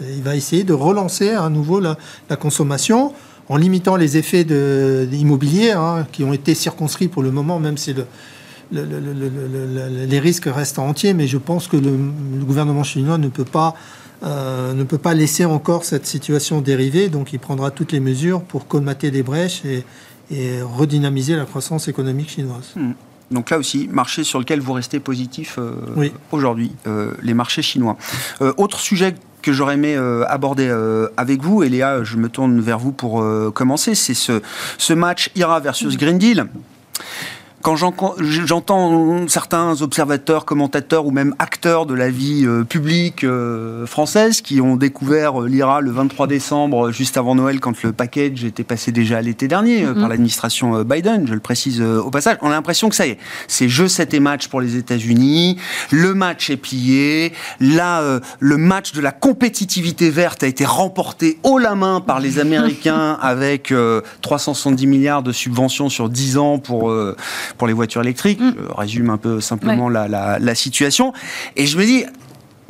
[0.00, 1.96] Et il va essayer de relancer à nouveau la,
[2.30, 3.12] la consommation
[3.48, 7.76] en limitant les effets de, immobiliers hein, qui ont été circonscrits pour le moment, même
[7.76, 8.06] si le,
[8.72, 11.12] le- le- le- le- le- le- les risques restent entiers.
[11.14, 11.90] Mais je pense que le,
[12.44, 13.74] gouvernement chinois ne peut pas
[14.22, 18.40] euh, ne peut pas laisser encore cette situation dériver, donc il prendra toutes les mesures
[18.42, 19.84] pour colmater les brèches et,
[20.30, 22.72] et redynamiser la croissance économique chinoise.
[23.30, 26.12] Donc là aussi, marché sur lequel vous restez positif euh, Oui.
[26.32, 27.98] aujourd'hui, euh, les marchés chinois.
[28.56, 32.60] Autre sujet que j'aurais aimé euh, aborder euh, avec vous, et Léa, je me tourne
[32.60, 34.40] vers vous pour euh, commencer, c'est ce,
[34.78, 36.46] ce match IRA versus Green Deal.
[37.64, 43.86] Quand j'en- j'entends certains observateurs, commentateurs ou même acteurs de la vie euh, publique euh,
[43.86, 47.92] française qui ont découvert euh, l'IRA le 23 décembre, euh, juste avant Noël, quand le
[47.94, 52.10] package était passé déjà l'été dernier euh, par l'administration euh, Biden, je le précise au
[52.10, 54.76] passage, on a l'impression que ça y est, c'est jeu 7 et match pour les
[54.76, 55.56] États-Unis,
[55.90, 61.38] le match est plié, là, euh, le match de la compétitivité verte a été remporté
[61.44, 66.58] haut la main par les Américains avec euh, 370 milliards de subventions sur 10 ans
[66.58, 67.16] pour, euh,
[67.58, 68.40] pour les voitures électriques.
[68.40, 71.12] Je résume un peu simplement la, la- la situation.
[71.56, 72.04] Et je me dis,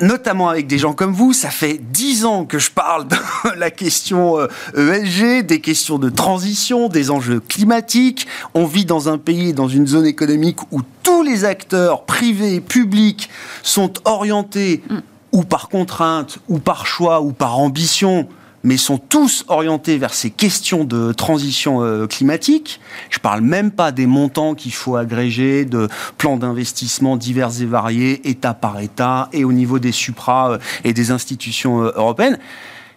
[0.01, 3.15] notamment avec des gens comme vous, ça fait dix ans que je parle de
[3.57, 8.27] la question euh, ESG, des questions de transition, des enjeux climatiques.
[8.53, 12.61] On vit dans un pays, dans une zone économique où tous les acteurs privés et
[12.61, 13.29] publics
[13.63, 14.83] sont orientés
[15.31, 18.27] ou par contrainte, ou par choix, ou par ambition
[18.65, 22.81] mais sont tous orientés vers ces questions de transition euh, climatique.
[23.11, 28.27] Je parle même pas des montants qu'il faut agréger, de plans d'investissement divers et variés,
[28.27, 32.39] État par État, et au niveau des supras euh, et des institutions euh, européennes.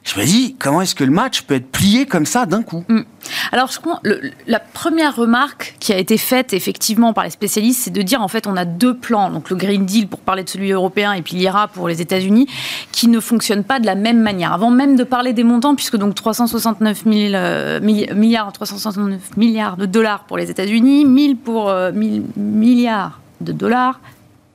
[0.04, 2.82] Je me dis, comment est-ce que le match peut être plié comme ça d'un coup
[3.52, 4.00] Alors, je crois,
[4.46, 8.28] la première remarque qui a été faite effectivement par les spécialistes, c'est de dire en
[8.28, 11.20] fait on a deux plans, donc le Green Deal pour parler de celui européen et
[11.20, 12.48] puis l'IRA pour les États-Unis,
[12.90, 14.52] qui ne fonctionnent pas de la même manière.
[14.54, 19.76] Avant même de parler des montants, puisque donc 369 000, euh, milli- milliards, 369 milliards
[19.76, 24.00] de dollars pour les États-Unis, 1000 pour euh, 1000 milliards de dollars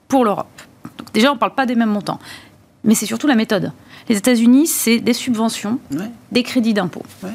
[0.08, 0.48] pour l'Europe.
[0.98, 2.20] Donc déjà, on ne parle pas des mêmes montants,
[2.84, 3.72] mais c'est surtout la méthode.
[4.10, 6.10] Les États-Unis, c'est des subventions, Ouais.
[6.32, 7.04] des crédits d'impôt.
[7.24, 7.30] Ouais.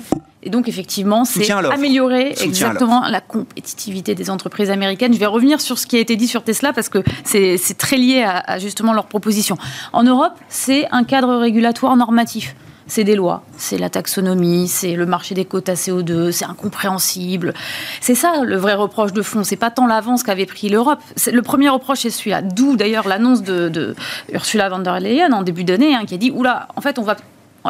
[0.44, 5.12] Et donc, effectivement, c'est améliorer Soutien exactement la compétitivité des entreprises américaines.
[5.12, 7.76] Je vais revenir sur ce qui a été dit sur Tesla parce que c'est c'est
[7.76, 9.59] très lié à, à justement leur proposition.
[9.92, 12.54] En Europe, c'est un cadre régulatoire normatif.
[12.88, 17.53] C'est des lois, c'est la taxonomie, c'est le marché des quotas CO2, c'est incompréhensible.
[18.01, 19.44] C'est ça le vrai reproche de fond.
[19.44, 20.98] C'est pas tant l'avance qu'avait pris l'Europe.
[21.31, 22.40] Le premier reproche, c'est celui-là.
[22.40, 23.94] D'où d'ailleurs l'annonce de, de
[24.33, 27.03] Ursula von der Leyen en début d'année, hein, qui a dit oula, en fait, on
[27.03, 27.16] va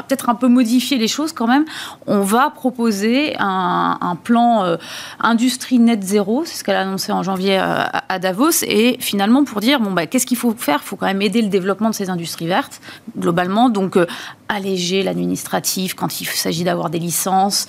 [0.02, 1.64] peut-être un peu modifier les choses quand même.
[2.06, 4.76] On va proposer un, plan euh,
[5.20, 9.44] industrie net zéro, c'est ce qu'elle a annoncé en janvier euh, à, Davos, et finalement
[9.44, 10.80] pour dire bon bah qu'est-ce qu'il faut faire?
[10.82, 12.80] Il faut quand même aider le développement de ces industries vertes
[13.16, 14.06] globalement, donc euh,
[14.48, 17.66] alléger l'administratif quand il s'agit d'avoir des licences.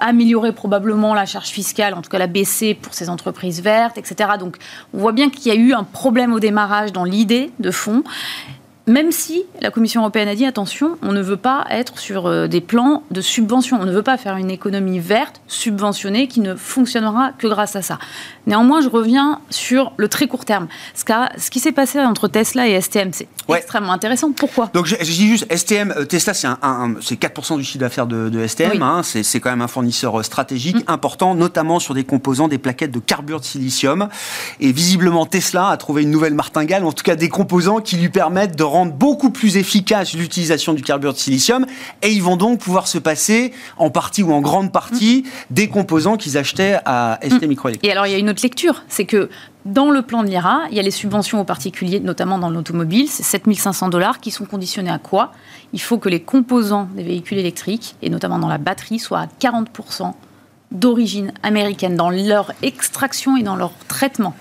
[0.00, 4.30] améliorer probablement la charge fiscale, en tout cas la baisser pour ces entreprises vertes, etc.
[4.38, 4.56] Donc
[4.94, 8.04] on voit bien qu'il y a eu un problème au démarrage dans l'idée de fond.
[8.88, 12.46] Même si la Commission européenne a dit attention, on ne veut pas être sur euh,
[12.46, 16.54] des plans de subvention, on ne veut pas faire une économie verte subventionnée qui ne
[16.54, 17.98] fonctionnera que grâce à ça.
[18.46, 20.68] Néanmoins, je reviens sur le très court terme.
[20.94, 21.04] Ce,
[21.36, 24.32] ce qui s'est passé entre Tesla et STM, c'est extrêmement intéressant.
[24.32, 24.70] Pourquoi?
[24.72, 28.82] Donc je, dis juste, STM, euh, Tesla, c'est un, 4% du chiffre d'affaires de, STM.
[28.82, 29.02] Hein.
[29.02, 30.84] c'est quand même un fournisseur euh, stratégique mm.
[30.90, 34.08] important, notamment sur des composants, des plaquettes de carbure de silicium.
[34.60, 38.08] Et visiblement, Tesla a trouvé une nouvelle martingale, en tout cas des composants qui lui
[38.08, 41.66] permettent de rendre beaucoup plus efficace l'utilisation du carbure de silicium.
[42.02, 45.54] Et ils vont donc pouvoir se passer, en partie ou en grande partie, mm.
[45.54, 47.72] des composants qu'ils achetaient à ST mm.
[47.82, 49.28] Et alors, il y a une autre lecture, c'est que
[49.64, 53.08] dans le plan de l'IRA, il y a les subventions aux particuliers, notamment dans l'automobile,
[53.08, 55.32] c'est 7500 dollars qui sont conditionnés à quoi?
[55.72, 59.26] Il faut que les composants des véhicules électriques, et notamment dans la batterie, soient à
[59.40, 60.14] 40%
[60.70, 64.34] d'origine américaine dans leur extraction et dans leur traitement.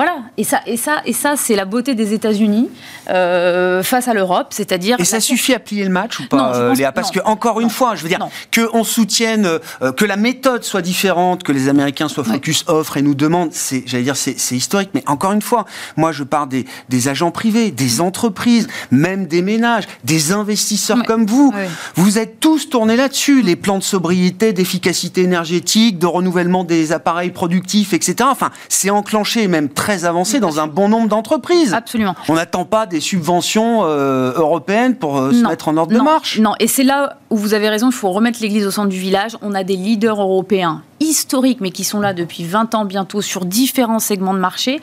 [0.00, 2.70] Voilà, et ça, et ça, et ça, c'est la beauté des États-Unis
[3.10, 4.96] euh, face à l'Europe, c'est-à-dire.
[4.98, 7.68] Et ça suffit à plier le match ou pas, euh, Léa Parce que encore une
[7.68, 9.44] fois, je veux dire que on soutienne,
[9.82, 13.52] euh, que la méthode soit différente, que les Américains soient focus offre et nous demandent,
[13.52, 14.88] c'est, j'allais dire, c'est, historique.
[14.94, 15.66] Mais encore une fois,
[15.98, 21.26] moi, je parle des, des agents privés, des entreprises, même des ménages, des investisseurs comme
[21.26, 21.52] vous.
[21.96, 27.32] Vous êtes tous tournés là-dessus, les plans de sobriété, d'efficacité énergétique, de renouvellement des appareils
[27.32, 28.14] productifs, etc.
[28.22, 31.74] Enfin, c'est enclenché même très avancé dans un bon nombre d'entreprises.
[31.74, 32.14] Absolument.
[32.28, 36.38] On n'attend pas des subventions euh, européennes pour euh, se mettre en ordre de marche.
[36.38, 38.98] Non, et c'est là où vous avez raison, il faut remettre l'église au centre du
[38.98, 39.36] village.
[39.42, 43.44] On a des leaders européens historiques, mais qui sont là depuis 20 ans bientôt sur
[43.44, 44.80] différents segments de marché.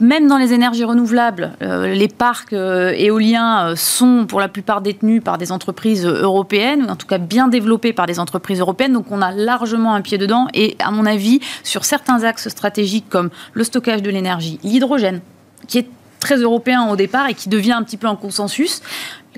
[0.00, 5.38] même dans les énergies renouvelables, euh, les parcs éoliens sont pour la plupart détenus par
[5.38, 8.94] des entreprises européennes, ou en tout cas bien développés par des entreprises européennes.
[8.94, 10.48] Donc on a largement un pied dedans.
[10.54, 15.20] Et à mon avis, sur certains axes stratégiques comme le stockage de l'énergie, l'hydrogène,
[15.68, 15.88] qui est
[16.22, 18.80] très européen au départ et qui devient un petit peu un consensus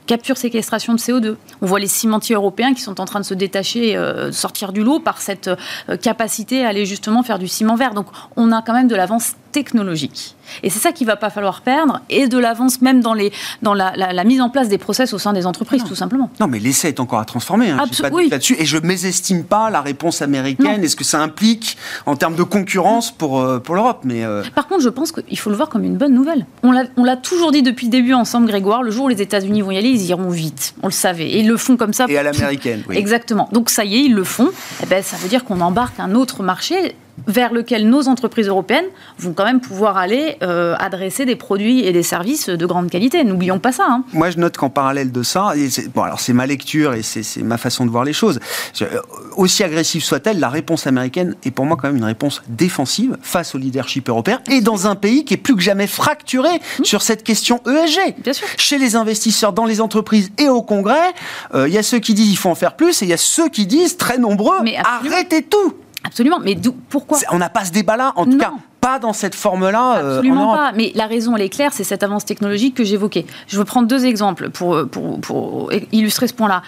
[0.07, 1.37] capture séquestration de CO2.
[1.63, 4.83] On voit les cimentiers européens qui sont en train de se détacher, euh, sortir du
[4.83, 7.95] lot par cette euh, capacité à aller justement faire du ciment vert.
[7.95, 10.35] Donc on a quand même de l'avance technologique.
[10.65, 13.33] Et c'est ça qu'il va pas falloir perdre, et de l'avance même dans, les,
[13.63, 16.29] dans la, mise en place des process au sein des entreprises, tout simplement.
[16.41, 17.71] Non, mais l'essai est encore à transformer.
[17.71, 18.57] Hein, pas là-dessus.
[18.59, 22.43] Et je mésestime pas la réponse américaine et ce que ça implique en termes de
[22.43, 24.01] concurrence pour, euh, pour l'Europe?
[24.03, 26.47] Mais euh, Par contre, je pense qu'il faut le voir comme une bonne nouvelle.
[26.65, 26.73] On
[27.05, 28.83] l'a toujours dit depuis le début ensemble, Grégoire.
[28.83, 30.75] Le jour où les États-Unis vont y aller, ils iront vite.
[30.83, 31.29] On le savait.
[31.29, 32.07] Et ils le font comme ça.
[32.09, 32.97] Et à l'américaine, oui.
[32.97, 33.49] Exactement.
[33.53, 34.51] Donc ça y est, ils le font.
[34.83, 36.97] Eh ben, ça veut dire qu'on embarque un autre marché
[37.27, 38.87] vers lequel nos entreprises européennes
[39.19, 43.25] vont quand même pouvoir aller euh, adresser des produits et des services de grande qualité.
[43.25, 43.87] N'oublions pas ça.
[43.89, 44.05] Hein.
[44.13, 45.53] Moi, je note qu'en parallèle de ça,
[45.95, 48.41] bon, alors c'est ma lecture et c'est ma façon de voir les choses.
[48.83, 49.01] Euh,
[49.37, 53.55] aussi agressive soit-elle, la réponse américaine est pour moi quand même une réponse défensive face
[53.55, 56.85] au leadership européen et dans un pays qui est plus que jamais fracturé mmh.
[56.85, 58.17] sur cette question ESG.
[58.23, 58.47] Bien sûr.
[58.57, 61.13] Chez les investisseurs, dans les entreprises et au Congrès,
[61.55, 63.15] euh, il y a ceux qui disent il faut en faire plus et il y
[63.15, 65.75] a ceux qui disent très nombreux arrêtez tout.
[66.05, 66.57] Absolument, mais
[66.89, 68.53] pourquoi On n'a pas ce débat-là, en tout cas
[68.85, 69.97] pas dans cette forme-là.
[69.97, 70.73] Euh, Absolument pas.
[70.73, 73.25] Mais la raison, elle est claire, c'est cette avance technologique que j'évoquais.
[73.47, 76.61] Je veux prendre deux exemples pour, pour, pour illustrer ce point-là.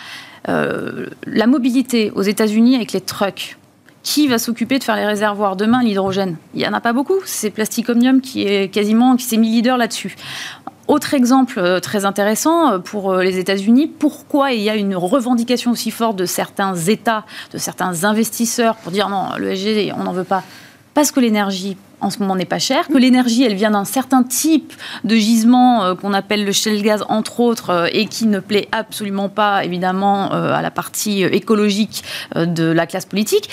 [0.49, 3.59] Euh, la mobilité aux États-Unis avec les trucks.
[4.03, 6.37] Qui va s'occuper de faire les réservoirs demain L'hydrogène?
[6.55, 7.19] Il n'y en a pas beaucoup.
[7.25, 10.15] C'est Plasticomium qui est quasiment qui s'est mis leader là-dessus.
[10.89, 14.95] Autre exemple euh, très intéressant euh, pour euh, les États-Unis, pourquoi il y a une
[14.95, 20.05] revendication aussi forte de certains États, de certains investisseurs pour dire non, le SG, on
[20.05, 20.45] n'en veut pas.
[20.95, 24.23] Parce que l'énergie en ce moment n'est pas chère, que l'énergie elle vient d'un certain
[24.23, 24.73] type
[25.03, 29.65] de gisement qu'on appelle le shale gas entre autres et qui ne plaît absolument pas
[29.65, 33.49] évidemment à la partie écologique de la classe politique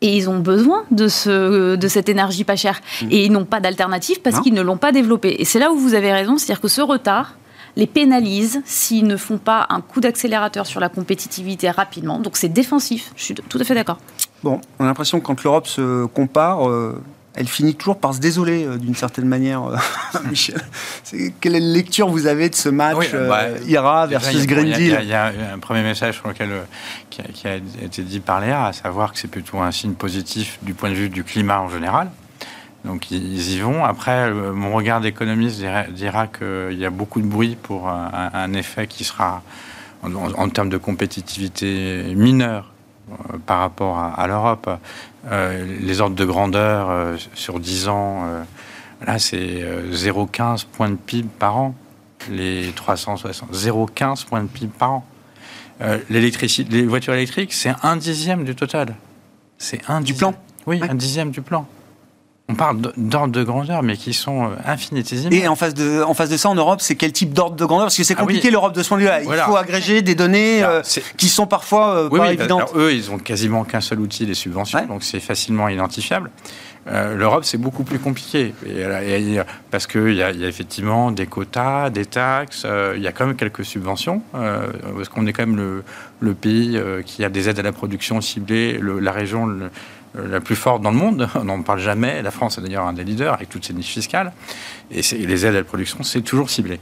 [0.00, 2.80] et ils ont besoin de, ce, de cette énergie pas chère.
[3.02, 3.06] Mm.
[3.10, 5.36] Et ils n'ont pas d'alternative parce qu'ils ne l'ont pas développée.
[5.38, 7.36] Et c'est là où vous avez raison, c'est-à-dire que ce retard
[7.76, 12.18] les pénalise s'ils ne font pas un coup d'accélérateur sur la compétitivité rapidement.
[12.18, 13.98] Donc c'est défensif, je suis tout à fait d'accord.
[14.42, 17.00] Bon, on a l'impression que quand l'Europe se compare, euh,
[17.34, 19.76] elle finit toujours par se désoler euh, d'une certaine manière, euh,
[20.28, 20.60] Michel.
[21.40, 25.14] Quelle lecture vous avez de ce match euh, bah, IRA versus Green Deal Il y,
[25.14, 26.48] a un premier message sur lequel,
[27.08, 30.74] qui, a, été dit par Léa, à savoir que c'est plutôt un signe positif du
[30.74, 32.10] point de vue du climat en général.
[32.84, 33.84] Donc ils y vont.
[33.84, 39.04] Après, mon regard d'économiste dira, qu'il y a beaucoup de bruit pour un, effet qui
[39.04, 39.42] sera,
[40.02, 42.69] en, termes de compétitivité, mineur
[43.46, 44.68] par rapport à l'Europe.
[45.30, 48.42] Euh, les ordres de grandeur euh, sur 10 ans, euh,
[49.06, 51.74] là, c'est 0,15 points de PIB par an.
[52.30, 55.06] Les 360, 0,15 points de PIB par an.
[56.10, 58.94] les voitures électriques, c'est un dixième du total.
[59.58, 60.34] C'est un du plan.
[60.66, 61.66] Oui, un dixième du plan.
[62.50, 65.30] On parle d'ordres de grandeur, mais qui sont euh, infinitésimaux.
[65.30, 67.64] Et en face de, en face de ça, en Europe, c'est quel type d'ordre de
[67.64, 67.86] grandeur?
[67.86, 69.22] Parce que c'est ah compliqué l'Europe de ce point de vue-là.
[69.22, 70.82] Il faut agréger des données euh,
[71.16, 72.72] qui sont parfois euh, pas évidentes.
[72.74, 76.30] eux, ils ont quasiment qu'un seul outil, les subventions, donc c'est facilement identifiable.
[76.88, 78.52] Euh, L'Europe, c'est beaucoup plus compliqué.
[79.70, 83.36] parce qu'il y, a effectivement des quotas, des taxes, euh, il y a quand même
[83.36, 85.82] quelques subventions, parce qu'on est quand même
[86.20, 89.70] le, pays qui a des aides à la production ciblées, la région
[90.14, 91.28] la plus forte dans le monde.
[91.34, 92.22] On n'en parle jamais.
[92.22, 94.32] La France est d'ailleurs un des leaders avec toutes ses niches fiscales.
[94.92, 96.80] Et, les aides à la production, c'est toujours ciblé.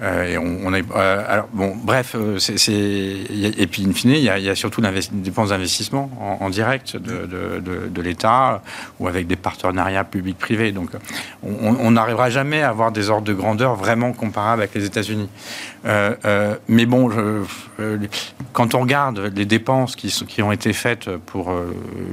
[0.00, 4.30] Euh, et on, euh, alors, bon, bref, euh, c'est, et puis, in fine, il y
[4.30, 6.10] a, surtout des dépenses d'investissement
[6.40, 8.62] en, direct de, l'État
[8.98, 10.72] ou avec des partenariats publics-privés.
[10.72, 10.90] Donc,
[11.42, 15.28] on n'arrivera jamais à avoir des ordres de grandeur vraiment comparables avec les États-Unis.
[15.84, 17.10] mais bon,
[18.52, 21.52] quand on regarde les dépenses qui ont été faites pour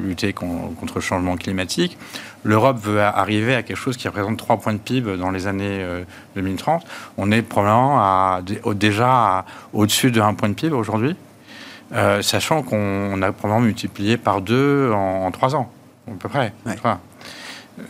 [0.04, 0.57] lutter contre
[0.96, 1.98] le changement climatique,
[2.44, 5.86] l'Europe veut arriver à quelque chose qui représente 3 points de PIB dans les années
[6.36, 6.84] 2030.
[6.84, 6.88] Euh,
[7.18, 8.42] on est probablement à,
[8.74, 11.16] déjà au-dessus de 1 point de PIB aujourd'hui,
[11.94, 15.72] euh, sachant qu'on a probablement multiplié par deux en, 3 ans,
[16.08, 16.54] à peu près.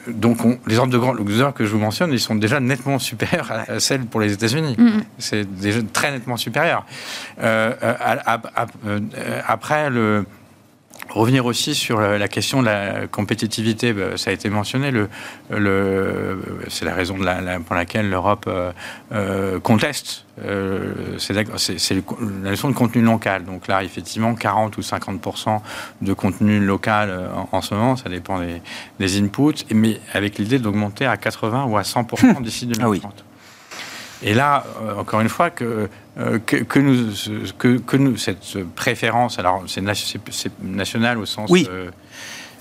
[0.08, 3.80] Donc, les ordres de grandeur que je vous mentionne, ils sont déjà nettement supérieurs à,
[3.80, 4.76] celles pour les États-Unis.
[4.78, 5.04] Mm-hmm.
[5.18, 6.86] C'est déjà très nettement supérieur.
[7.42, 7.74] Euh,
[9.48, 10.26] après, le,
[11.10, 15.10] Revenir aussi sur la question de la compétitivité, bah, ça a été mentionné, le,
[15.50, 18.72] le, c'est la raison de la, pour laquelle l'Europe euh,
[19.14, 20.26] euh, conteste.
[20.44, 21.44] Euh, c'est, la
[22.50, 23.46] notion de contenu local.
[23.46, 25.22] Donc là, effectivement, 40 ou 50
[26.02, 28.62] de contenu local en, ce moment, ça dépend des,
[29.00, 33.27] des inputs, mais avec l'idée d'augmenter à 80 ou à 100 d'ici 2030.
[34.24, 35.90] Et là, euh, encore une fois, que,
[36.20, 37.14] euh, que, nous,
[37.58, 39.84] que, nous, cette préférence, alors c'est
[40.62, 41.50] national au sens.
[41.50, 41.68] Oui.
[41.70, 41.90] Euh,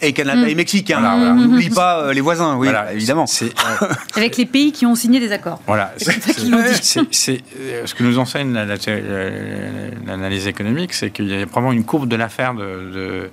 [0.03, 1.01] et Canada et Mexique, hein.
[1.17, 3.25] on n'oublie pas les voisins, oui, évidemment.
[4.15, 5.59] Avec les pays qui ont signé des accords.
[5.67, 5.95] Voilà.
[5.97, 6.21] C'est
[7.87, 8.53] ce que nous enseigne
[10.07, 13.31] l'analyse économique, c'est qu'il y a probablement une courbe de l'affaire de,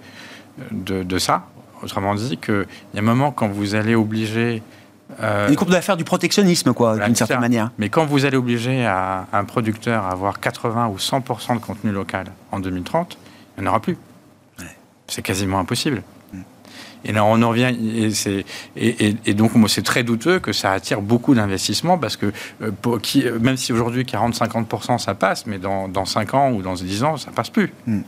[0.71, 1.47] de, de, ça.
[1.81, 4.63] Autrement dit, qu'il y a un moment quand vous allez obliger
[5.21, 7.71] euh, une courbe d'affaires du protectionnisme, quoi, d'une certaine manière.
[7.77, 11.91] Mais quand vous allez obliger à, un producteur à avoir 80 ou 100% de contenu
[11.91, 13.17] local en 2030,
[13.57, 13.97] il n'y en aura plus.
[15.07, 16.01] C'est quasiment impossible.
[16.31, 16.37] Mm.
[17.05, 18.45] Et là, on en revient, et,
[18.77, 23.25] et, et, donc c'est très douteux que ça attire beaucoup d'investissements parce que euh, qui,
[23.41, 27.17] même si aujourd'hui 40-50% ça passe, mais dans, dans, 5 ans ou dans 10 ans,
[27.17, 27.73] ça passe plus.
[27.85, 28.01] Mm.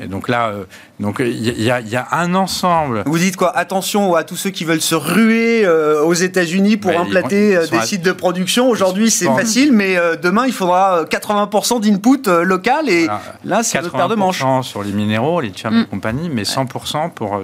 [0.00, 0.64] Et donc là, euh,
[0.98, 3.02] donc il y, a un ensemble.
[3.06, 3.56] Vous dites quoi?
[3.56, 7.80] Attention à tous ceux qui veulent se ruer euh, aux États-Unis pour implanter euh, des
[7.82, 8.68] sites de production.
[8.68, 13.06] Aujourd'hui, c'est facile, mais demain, il faudra 80% d'input local et
[13.44, 14.42] là, c'est notre paire de manches.
[14.62, 15.86] sur les minéraux, les tiers de mm.
[15.86, 17.42] compagnie, mais 100% pour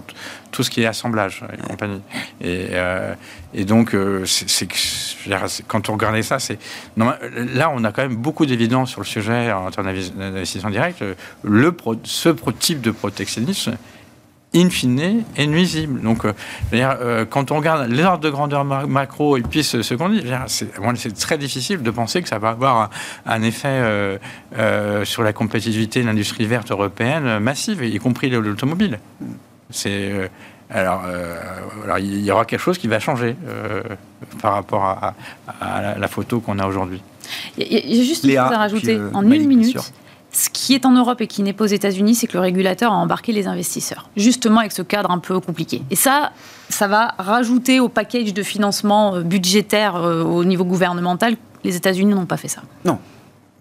[0.57, 2.01] tout ce qui est assemblage et compagnie.
[2.41, 2.69] Et,
[3.53, 3.95] et donc,
[4.25, 4.69] c'est,
[5.67, 6.59] quand on regardait ça, c'est
[6.97, 11.05] là, on a quand même beaucoup d'évidence sur le sujet en termes d'investissement direct.
[11.43, 13.77] Le ce type de protectionnisme
[14.57, 16.01] in fine, est nuisible.
[16.01, 16.33] Donc, euh,
[16.73, 21.15] euh, quand on regarde les ordres de grandeur macro et puis ce, qu'on dit, c'est
[21.15, 22.91] très difficile de penser que ça va avoir
[23.27, 28.99] un, effet euh, sur la compétitivité de l'industrie verte européenne massive, y compris l'automobile.
[29.71, 30.31] C'est
[30.69, 31.03] alors,
[31.99, 33.37] il y aura quelque chose qui va changer
[34.43, 35.15] par rapport à,
[35.97, 37.01] la, photo qu'on a aujourd'hui.
[37.57, 39.79] Il y a juste une chose à rajouter en une minute.
[40.37, 42.93] Ce qui est en Europe et qui n'est pas aux États-Unis, c'est que le régulateur
[42.93, 45.81] a embarqué les investisseurs, justement avec ce cadre un peu compliqué.
[45.91, 46.33] Et ça,
[46.69, 51.37] ça va rajouter au package de financement euh, budgétaire euh, au niveau gouvernemental.
[51.65, 52.61] Les États-Unis n'ont pas fait ça.
[52.85, 52.99] Non.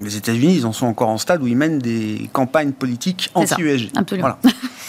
[0.01, 3.91] Les États-Unis, ils en sont encore en stade où ils mènent des campagnes politiques anti-USG.
[3.95, 4.35] Absolument.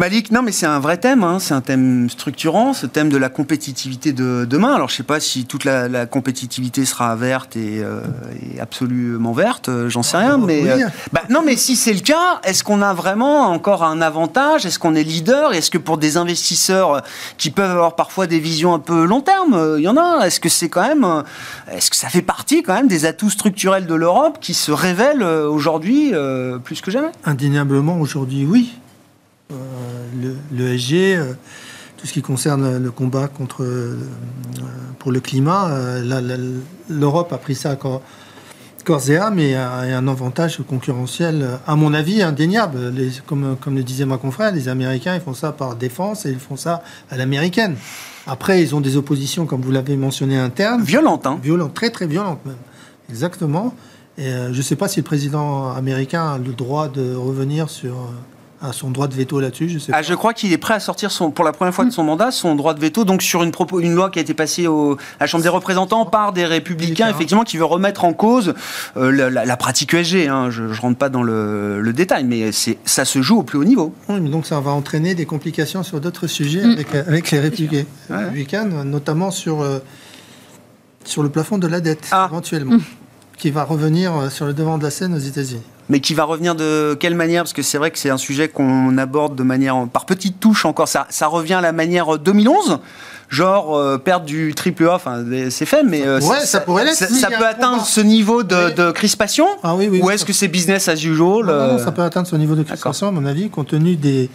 [0.00, 1.38] Malik, non, mais c'est un vrai thème, hein.
[1.40, 4.72] c'est un thème structurant, ce thème de la compétitivité de demain.
[4.72, 8.00] Alors, je ne sais pas si toute la, compétitivité sera verte et, euh,
[8.58, 12.40] absolument verte, euh, j'en sais rien, mais euh, bah, non, mais si c'est le cas,
[12.44, 14.64] est-ce qu'on a vraiment encore un avantage?
[14.64, 15.52] Est-ce qu'on est leader?
[15.52, 17.02] Est-ce que pour des investisseurs
[17.36, 20.24] qui peuvent avoir parfois des visions un peu long terme, il y en a?
[20.24, 21.24] Est-ce que c'est quand même,
[21.70, 25.22] est-ce que ça fait partie quand même des atouts structurels de l'Europe qui se révèlent
[25.22, 26.14] aujourd'hui
[26.64, 27.12] plus que jamais?
[27.26, 28.72] Indéniablement, aujourd'hui, oui.
[29.52, 31.32] Euh, le, euh,
[31.96, 33.98] tout ce qui concerne le combat contre, euh,
[34.98, 35.70] pour le climat,
[36.88, 38.02] l'Europe a pris ça corps,
[38.84, 42.90] corps et âme et a, un avantage concurrentiel, à mon avis, indéniable.
[42.90, 46.30] Les, comme, comme le disait ma confrère, les Américains, ils font ça par défense et
[46.30, 47.76] ils font ça à l'américaine.
[48.26, 50.82] Après, ils ont des oppositions, comme vous l'avez mentionné, internes.
[50.82, 52.56] Violentes, hein Violentes, très très violentes même.
[53.10, 53.74] Exactement.
[54.16, 57.96] Et je ne sais pas si le président américain a le droit de revenir sur
[58.62, 60.02] a son droit de veto là-dessus, je sais Ah, pas.
[60.02, 62.30] je crois qu'il est prêt à sortir son, pour la première fois de son mandat
[62.30, 64.94] son droit de veto, donc sur une, propos, une loi qui a été passée au,
[64.94, 68.54] à la Chambre des représentants par des républicains, effectivement, qui veut remettre en cause
[68.98, 70.28] euh, la, la- la pratique ESG.
[70.28, 70.50] hein.
[70.50, 73.58] Je ne rentre pas dans le, le détail, mais c'est, ça se joue au plus
[73.58, 73.94] haut niveau.
[74.10, 76.72] Oui, mais donc ça va entraîner des complications sur d'autres sujets Mm.
[76.72, 78.16] avec, avec les républicains, Ouais.
[78.24, 79.78] républicains, notamment sur, euh,
[81.04, 82.26] sur le plafond de la dette, Ah.
[82.30, 82.76] éventuellement,
[83.40, 85.62] qui va revenir euh, sur le devant de la scène aux États-Unis.
[85.88, 87.42] Mais qui va revenir de quelle manière?
[87.42, 90.64] Parce que c'est vrai que c'est un sujet qu'on aborde de manière par petites touches
[90.64, 90.86] encore.
[90.86, 92.78] Ça, ça revient à la manière 2011
[93.30, 96.96] Genre euh, perdre du triple A, enfin c'est fait, mais euh, Ouais, ça pourrait l'être
[96.96, 97.84] Ça, ça peut atteindre combat.
[97.84, 98.74] ce niveau de, Oui.
[98.74, 100.00] de crispation Ah oui, oui.
[100.02, 102.56] Ou est-ce que c'est business as usual Non, non, euh, ça peut atteindre ce niveau
[102.56, 104.28] de crispation, à mon avis, compte tenu des,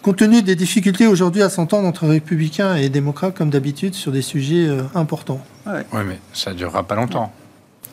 [0.00, 4.22] compte tenu des difficultés aujourd'hui à s'entendre entre républicains et démocrates, comme d'habitude, sur des
[4.22, 5.40] sujets euh, importants.
[5.66, 7.30] Oui, mais ça ne durera pas longtemps.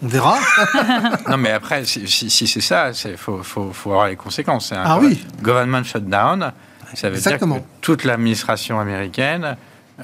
[0.04, 0.38] On verra.
[1.30, 4.68] non, mais après, si, si- si c'est ça, il faut, faut, faut avoir les conséquences.
[4.70, 5.26] C'est un Ah oui.
[5.42, 6.52] Government shutdown,
[6.94, 7.56] ça veut Exactement.
[7.56, 9.58] dire que toute l'administration américaine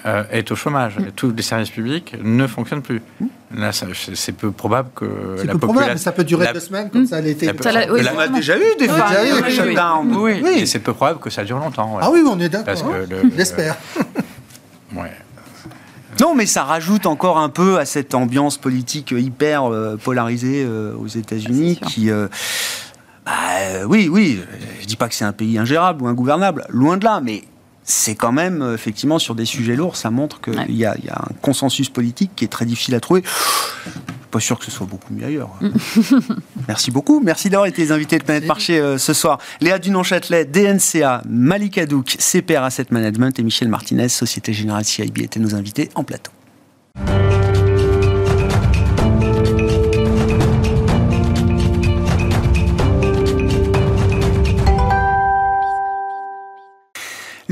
[0.08, 0.98] euh, est au chômage.
[0.98, 1.12] Mm.
[1.16, 3.04] Tous les services publics ne fonctionnent plus.
[3.56, 3.86] Là, ça-
[4.16, 5.94] c'est peu probable que C'est la peu probable, population...
[5.94, 7.08] mais ça peut durer la- deux semaines, comme Mm.
[7.08, 7.46] ça a été.
[7.46, 9.52] la- Ça l'a- oui, la- On a déjà eu des Oui, fois oui, oui, oui.
[9.56, 10.16] shutdown.
[10.18, 11.86] Oui, et c'est peu probable que ça dure longtemps.
[11.90, 12.08] voilà.
[12.08, 12.74] Ah oui, on est d'accord.
[12.92, 13.06] Hein.
[13.08, 13.76] le- J'espère.
[14.96, 15.12] Ouais.
[16.22, 20.96] Non, mais ça rajoute encore un peu à cette ambiance politique hyper euh, polarisée euh,
[20.96, 21.88] aux États-Unis sûr.
[21.88, 22.10] qui.
[22.12, 22.28] euh,
[23.26, 24.40] bah, oui, oui,
[24.82, 27.44] je dis pas que c'est un pays ingérable ou ingouvernable, loin de là, mais
[27.84, 30.66] c'est quand même, effectivement, sur des sujets lourds, ça montre qu'il Ouais.
[30.70, 33.24] y a un consensus politique qui est très difficile à trouver.
[34.34, 35.52] Pas sûr que ce soit beaucoup mieux ailleurs.
[36.68, 37.22] Merci beaucoup.
[37.24, 39.38] Merci d'avoir été les invités de Planète Marché euh, ce soir.
[39.62, 45.40] Léa Dunon-Châtelet, DNCA, Malik Hadouk, CPR Asset Management et Michel Martinez, Société Générale CIB, étaient
[45.40, 46.32] nos invités en plateau.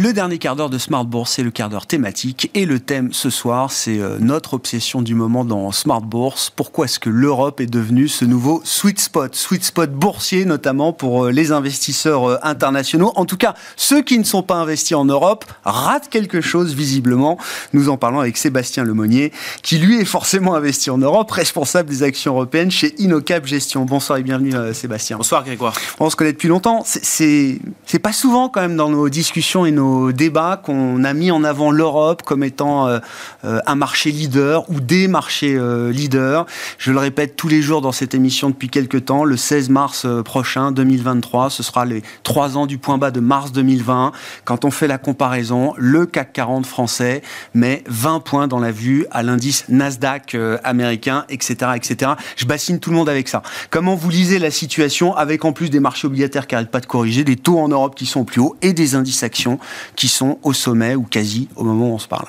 [0.03, 2.49] Le dernier quart d'heure de Smart Bourse, c'est le quart d'heure thématique.
[2.55, 6.49] Et le thème ce soir, c'est euh, notre obsession du moment dans Smart Bourse.
[6.49, 9.35] Pourquoi est-ce que l'Europe est devenue ce nouveau sweet spot?
[9.35, 13.11] Sweet spot boursier, notamment pour euh, les investisseurs euh, internationaux.
[13.15, 17.37] En tout cas, ceux qui ne sont pas investis en Europe ratent quelque chose, visiblement.
[17.73, 19.31] Nous en parlons avec Sébastien Lemonnier,
[19.61, 23.85] qui lui est forcément investi en Europe, responsable des actions européennes chez Innocap Gestion.
[23.85, 25.17] Bonsoir et bienvenue, Sébastien.
[25.17, 25.75] Bonsoir Grégoire.
[25.99, 26.83] On se connaît depuis longtemps.
[26.85, 27.59] C'est
[28.01, 31.71] pas souvent quand même dans nos discussions et nos débats qu'on a mis en avant
[31.71, 32.99] l'Europe comme étant euh,
[33.45, 36.45] euh, un marché leader ou des marchés euh, leaders.
[36.77, 39.23] Je le répète tous les jours dans cette émission depuis quelques temps.
[39.23, 43.51] Le 16 mars prochain, 2023, ce sera les trois ans du point bas de mars
[43.51, 44.11] 2020.
[44.45, 47.21] Quand on fait la comparaison, le CAC 40 français
[47.53, 52.11] met 20 points dans la vue à l'indice Nasdaq américain, etc., etc.
[52.35, 53.41] Je bassine tout le monde avec ça.
[53.69, 56.85] Comment vous lisez la situation avec en plus des marchés obligataires qui n'arrêtent pas de
[56.85, 59.59] corriger, des taux en Europe qui sont plus hauts et des indices actions
[59.95, 62.27] qui sont au sommet ou quasi au moment où on se parle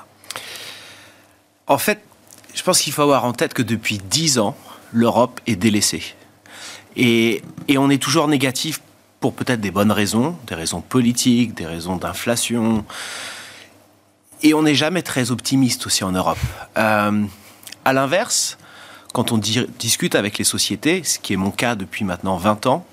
[1.66, 2.02] En fait,
[2.54, 4.56] je pense qu'il faut avoir en tête que depuis 10 ans,
[4.92, 6.02] l'Europe est délaissée.
[6.96, 8.80] Et, et on est toujours négatif
[9.20, 12.84] pour peut-être des bonnes raisons, des raisons politiques, des raisons d'inflation.
[14.42, 16.38] Et on n'est jamais très optimiste aussi en Europe.
[16.76, 17.24] Euh,
[17.84, 18.58] à l'inverse,
[19.14, 22.66] quand on di- discute avec les sociétés, ce qui est mon cas depuis maintenant 20
[22.66, 22.84] ans,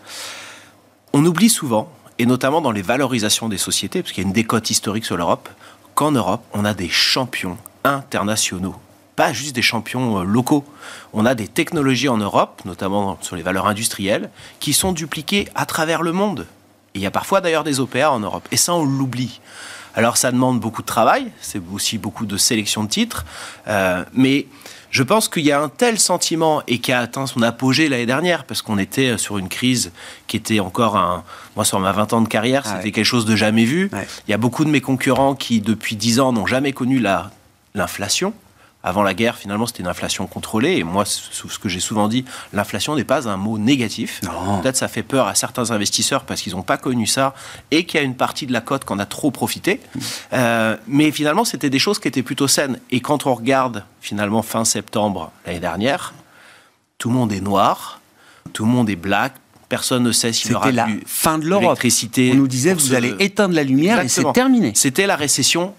[1.14, 4.34] on oublie souvent, et notamment dans les valorisations des sociétés, parce qu'il y a une
[4.34, 5.50] décote historique sur l'Europe,
[5.96, 8.76] qu'en Europe, on a des champions internationaux,
[9.16, 10.66] pas juste des champions euh, locaux.
[11.14, 15.66] On a des technologies en Europe, notamment sur les valeurs industrielles, qui sont dupliquées à
[15.66, 16.46] travers le monde.
[16.94, 19.40] Et il y a parfois d'ailleurs des OPA en Europe, et ça on l'oublie.
[19.96, 23.26] Alors ça demande beaucoup de travail, c'est aussi beaucoup de sélection de titres,
[23.68, 24.46] euh, mais
[24.92, 28.06] je pense qu'il y a un tel sentiment et qui a atteint son apogée l'année
[28.06, 29.92] dernière, parce qu'on était sur une crise
[30.28, 31.24] qui était encore un...
[31.56, 32.92] Moi, sur ma 20 ans de carrière, Ah c'était ouais.
[32.92, 33.90] quelque chose de jamais vu.
[33.94, 34.08] Ouais.
[34.28, 37.30] Il y a beaucoup de mes concurrents qui, depuis 10 ans, n'ont jamais connu la-
[37.76, 38.34] l'inflation.
[38.82, 40.78] Avant la guerre, finalement, c'était une inflation contrôlée.
[40.78, 41.20] Et moi, ce
[41.50, 42.24] ce que j'ai souvent dit,
[42.54, 44.22] l'inflation n'est pas un mot négatif.
[44.62, 47.36] Peut-être ça fait peur à certains investisseurs parce qu'ils n'ont pas connu ça
[47.72, 49.82] et qu'il y a une partie de la cote qu'on a trop profité.
[50.32, 52.80] Euh, mais finalement, c'était des choses qui étaient plutôt saines.
[52.90, 56.14] Et quand on regarde, finalement, fin septembre l'année dernière,
[57.00, 58.00] tout le monde est noir,
[58.54, 59.34] tout le monde est black,
[59.68, 61.78] personne ne sait s'il y aura C'était la plus fin de l'Europe.
[62.32, 64.72] On nous disait, vous se- allez éteindre la lumière et c'est terminé.
[64.74, 65.74] C'était la récession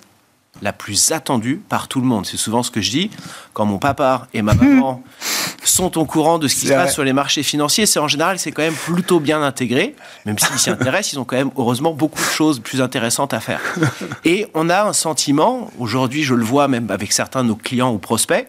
[0.62, 2.26] la plus attendue par tout le monde.
[2.26, 3.11] C'est souvent ce que je dis.
[3.55, 5.03] Quand mon papa et ma maman
[5.64, 8.38] sont au courant de ce qui se passe sur les marchés financiers, c'est en général,
[8.38, 9.94] c'est quand même plutôt bien intégré.
[10.26, 13.40] Même s'ils s'y intéressent, ils ont quand même heureusement beaucoup de choses plus intéressantes à
[13.40, 13.61] faire.
[14.24, 17.92] Et on a un sentiment, aujourd'hui je le vois même avec certains de nos clients
[17.92, 18.46] ou prospects,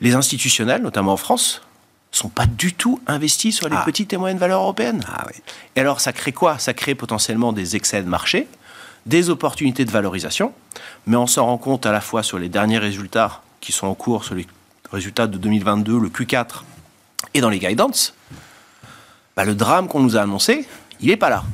[0.00, 1.62] les institutionnels, notamment en France,
[2.10, 3.82] sont pas du tout investis sur les Ah.
[3.86, 5.02] petites et moyennes valeurs européennes.
[5.08, 5.40] Ah oui.
[5.76, 6.58] Et alors, ça crée quoi?
[6.58, 8.48] Ça crée potentiellement des excès de marché,
[9.06, 10.52] des opportunités de valorisation,
[11.06, 13.94] mais on s'en rend compte à la fois sur les derniers résultats qui sont en
[13.94, 14.46] cours, sur les
[14.92, 16.62] résultats de 2022, le Q4,
[17.34, 18.14] et dans les guidance.
[19.36, 20.66] Bah, le drame qu'on nous a annoncé,
[21.00, 21.44] il n'est pas là.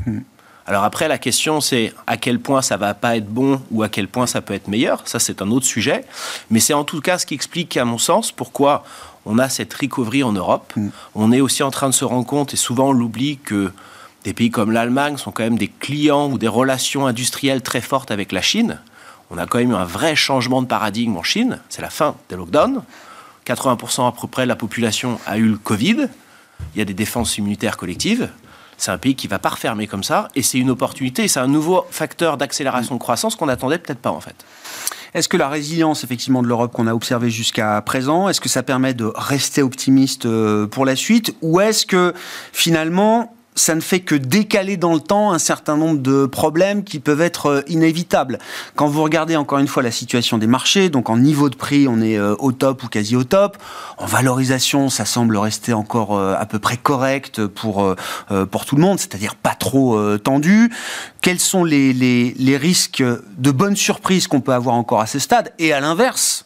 [0.67, 3.89] Alors après, la question, c'est à quel point ça va pas être bon ou à
[3.89, 5.03] quel point ça peut être meilleur.
[5.07, 6.05] Ça, c'est un autre sujet.
[6.51, 8.85] Mais c'est en tout cas ce qui explique, à mon sens, pourquoi
[9.25, 10.75] on a cette recovery en Europe.
[11.15, 13.73] On est aussi en train de se rendre compte, et souvent on l'oublie, que
[14.29, 18.11] des pays comme l'Allemagne sont quand même des clients ou des relations industrielles très fortes
[18.11, 18.79] avec la Chine.
[19.31, 21.61] On a quand même eu un vrai changement de paradigme en Chine.
[21.71, 22.83] C'est la fin des lockdowns.
[23.47, 26.09] 80% à peu près de la population a eu le Covid.
[26.75, 28.29] Il y a des défenses immunitaires collectives.
[28.77, 31.49] C'est un pays qui va pas refermer comme ça, et c'est une opportunité, c'est un
[31.49, 34.45] nouveau facteur d'accélération de croissance qu'on n'attendait peut-être pas en fait.
[35.15, 38.63] Est-ce que la résilience effectivement de l'Europe qu'on a observée jusqu'à présent, est-ce que ça
[38.63, 41.35] permet de rester optimiste euh, pour la suite?
[41.41, 42.13] Ou est-ce que
[42.53, 47.01] finalement ça ne fait que décaler dans le temps un certain nombre de problèmes qui
[47.01, 48.39] peuvent être euh, inévitables.
[48.75, 51.89] Quand vous regardez encore une fois la situation des marchés, donc en niveau de prix,
[51.89, 53.57] on est euh, au top ou quasi au top.
[53.99, 57.95] En valorisation, ça semble rester encore euh, à peu près correct pour,
[58.51, 60.71] pour tout le monde, c'est-à-dire pas trop tendu.
[61.21, 65.19] Quels sont les, les, les risques de bonnes surprises qu'on peut avoir encore à ce
[65.19, 65.53] stade?
[65.59, 66.45] Et à l'inverse,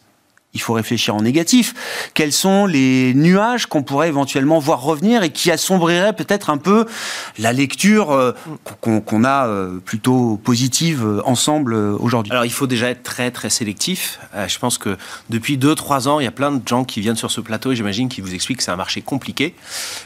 [0.53, 1.73] il faut réfléchir en négatif.
[2.13, 6.85] Quels sont les nuages qu'on pourrait éventuellement voir revenir et qui assombriraient peut-être un peu
[7.39, 8.33] la lecture euh,
[8.81, 12.31] qu'on a euh, plutôt positive euh, ensemble aujourd'hui?
[12.31, 14.19] Alors il faut déjà être très très sélectif.
[14.47, 14.97] Je pense que
[15.29, 17.75] depuis 2-3 ans, il y a plein de gens qui viennent sur ce plateau et
[17.75, 19.55] j'imagine qu'ils vous expliquent que c'est un marché compliqué.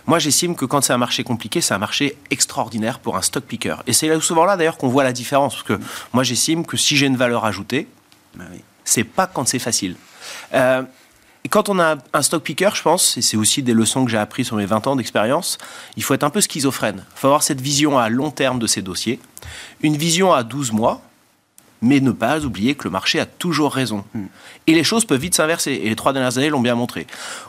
[0.06, 3.44] Moi j'estime que quand c'est un marché compliqué, c'est un marché extraordinaire pour un stock
[3.44, 3.76] picker.
[3.88, 5.56] Et c'est souvent là d'ailleurs qu'on voit la différence.
[5.56, 5.80] Parce que
[6.14, 7.88] moi j'estime que si j'ai une valeur ajoutée,
[8.36, 8.46] Bah
[8.86, 9.96] c'est pas quand c'est facile.
[10.54, 10.84] Euh,
[11.44, 14.12] et quand on a un- stock picker, je pense, et c'est aussi des leçons que
[14.12, 15.58] j'ai appris sur mes 20 ans d'expérience,
[15.96, 17.06] il faut être un peu schizophrène.
[17.16, 19.20] Il faut avoir cette vision à long terme de ces dossiers,
[19.82, 21.02] une vision à 12 mois,
[21.82, 24.04] mais ne pas oublier que le marché a toujours raison.
[24.66, 27.06] Et les choses peuvent vite s'inverser, et les trois dernières années l'ont bien montré.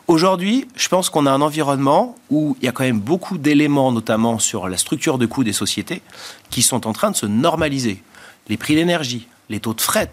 [0.06, 3.90] Aujourd'hui, je pense qu'on a un environnement où il y a quand même beaucoup d'éléments,
[3.90, 6.02] notamment sur la structure de coûts des sociétés,
[6.50, 8.02] qui sont en train de se normaliser.
[8.48, 10.10] Les prix de l'énergie, les taux de fret,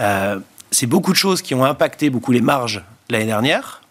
[0.00, 3.82] euh, c'est beaucoup de choses qui ont impacté beaucoup les marges l'année dernière.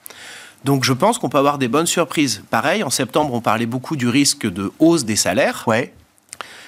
[0.66, 2.44] Donc je pense qu'on peut avoir des bonnes surprises.
[2.50, 5.64] Pareil, en septembre, on parlait beaucoup du risque de hausse des salaires.
[5.68, 5.94] Ouais.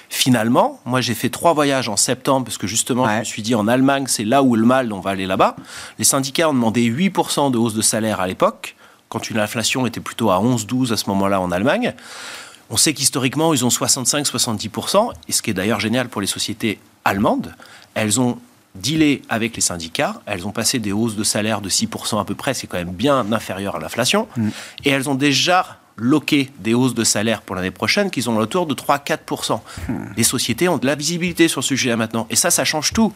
[0.08, 3.54] Finalement, moi j'ai fait trois voyages en septembre parce que justement je me suis dit
[3.54, 5.56] en Allemagne c'est là où le mal, on va aller là-bas.
[5.98, 8.76] Les syndicats ont demandé 8% de hausse de salaire à l'époque,
[9.08, 11.94] quand une inflation était plutôt à 11-12 à ce moment-là en Allemagne.
[12.68, 16.78] On sait qu'historiquement ils ont 65-70%, et ce qui est d'ailleurs génial pour les sociétés
[17.06, 17.54] allemandes,
[17.94, 18.38] elles ont
[18.74, 22.34] dealé avec les syndicats, elles ont passé des hausses de salaire de 6% à peu
[22.34, 24.28] près, c'est quand même bien inférieur à l'inflation,
[24.84, 28.66] et elles ont déjà loqué des hausses de salaire pour l'année prochaine qui sont autour
[28.66, 29.60] de 3-4%.
[30.16, 33.12] Les sociétés ont de la visibilité sur ce sujet-là maintenant, et ça, ça change tout.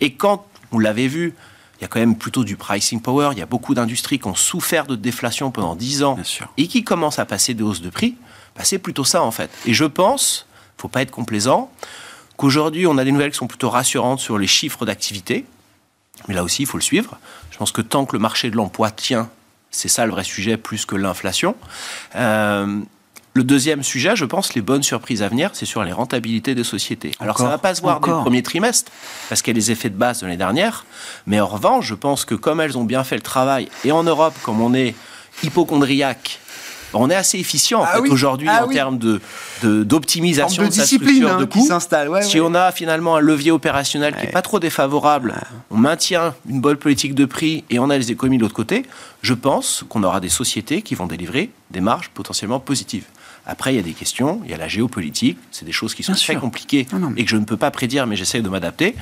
[0.00, 1.34] Et quand, vous l'avez vu,
[1.78, 4.26] il y a quand même plutôt du pricing power, il y a beaucoup d'industries qui
[4.26, 6.16] ont souffert de déflation pendant 10 ans
[6.56, 8.14] et qui commencent à passer des hausses de prix,
[8.56, 9.50] bah, c'est plutôt ça en fait.
[9.66, 10.46] Et je pense,
[10.78, 11.70] faut pas être complaisant,
[12.36, 15.44] qu'aujourd'hui on a des nouvelles qui sont plutôt rassurantes sur les chiffres d'activité,
[16.28, 17.18] mais là aussi il faut le suivre.
[17.50, 19.30] Je pense que tant que le marché de l'emploi tient,
[19.70, 21.56] c'est ça le vrai sujet plus que l'inflation.
[22.16, 22.80] Euh,
[23.36, 26.62] le deuxième sujet, je pense, les bonnes surprises à venir, c'est sur les rentabilités des
[26.62, 27.10] sociétés.
[27.18, 28.92] Alors ça Encore, va pas se voir dès le premier trimestre,
[29.28, 30.86] parce qu'il y a les effets de base de l'année dernière,
[31.26, 34.04] mais en revanche, je pense que comme elles ont bien fait le travail, et en
[34.04, 34.94] Europe, comme on est
[35.42, 36.38] hypochondriaque,
[36.94, 38.74] on est assez efficient en Ah fait, oui, aujourd'hui ah en oui.
[38.74, 39.20] termes de,
[39.82, 42.08] d'optimisation de, de sa discipline structure hein, de.
[42.10, 42.46] Ouais, Si ouais.
[42.48, 45.34] on a finalement un levier opérationnel qui n'est pas trop défavorable,
[45.70, 48.84] on maintient une bonne politique de prix et on a les économies de l'autre côté,
[49.22, 53.04] je pense qu'on aura des sociétés qui vont délivrer des marges potentiellement positives.
[53.46, 56.02] Après, il y a des questions, il y a la géopolitique, c'est des choses qui
[56.02, 56.40] sont Bien très sûr.
[56.40, 58.94] compliquées Non, non, mais- et que je ne peux pas prédire, mais j'essaie de m'adapter.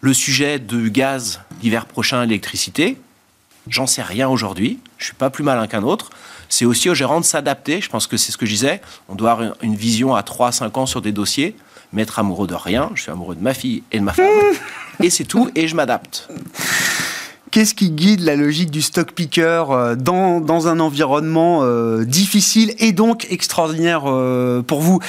[0.00, 2.96] Le sujet du gaz l'hiver prochain, l'électricité,
[3.68, 6.10] j'en sais rien aujourd'hui, je suis pas plus malin qu'un autre.
[6.48, 9.14] C'est aussi aux gérants de s'adapter, je pense que c'est ce que je disais, on
[9.14, 11.56] doit avoir une- vision à 3-5 ans sur des dossiers,
[11.92, 14.26] m'être amoureux de rien, je suis amoureux de ma fille et de ma femme,
[15.02, 16.28] et c'est tout, et je m'adapte.
[17.56, 22.92] Qu'est-ce qui guide la logique du stock picker euh, dans, un environnement euh, difficile et
[22.92, 25.00] donc extraordinaire euh, pour vous?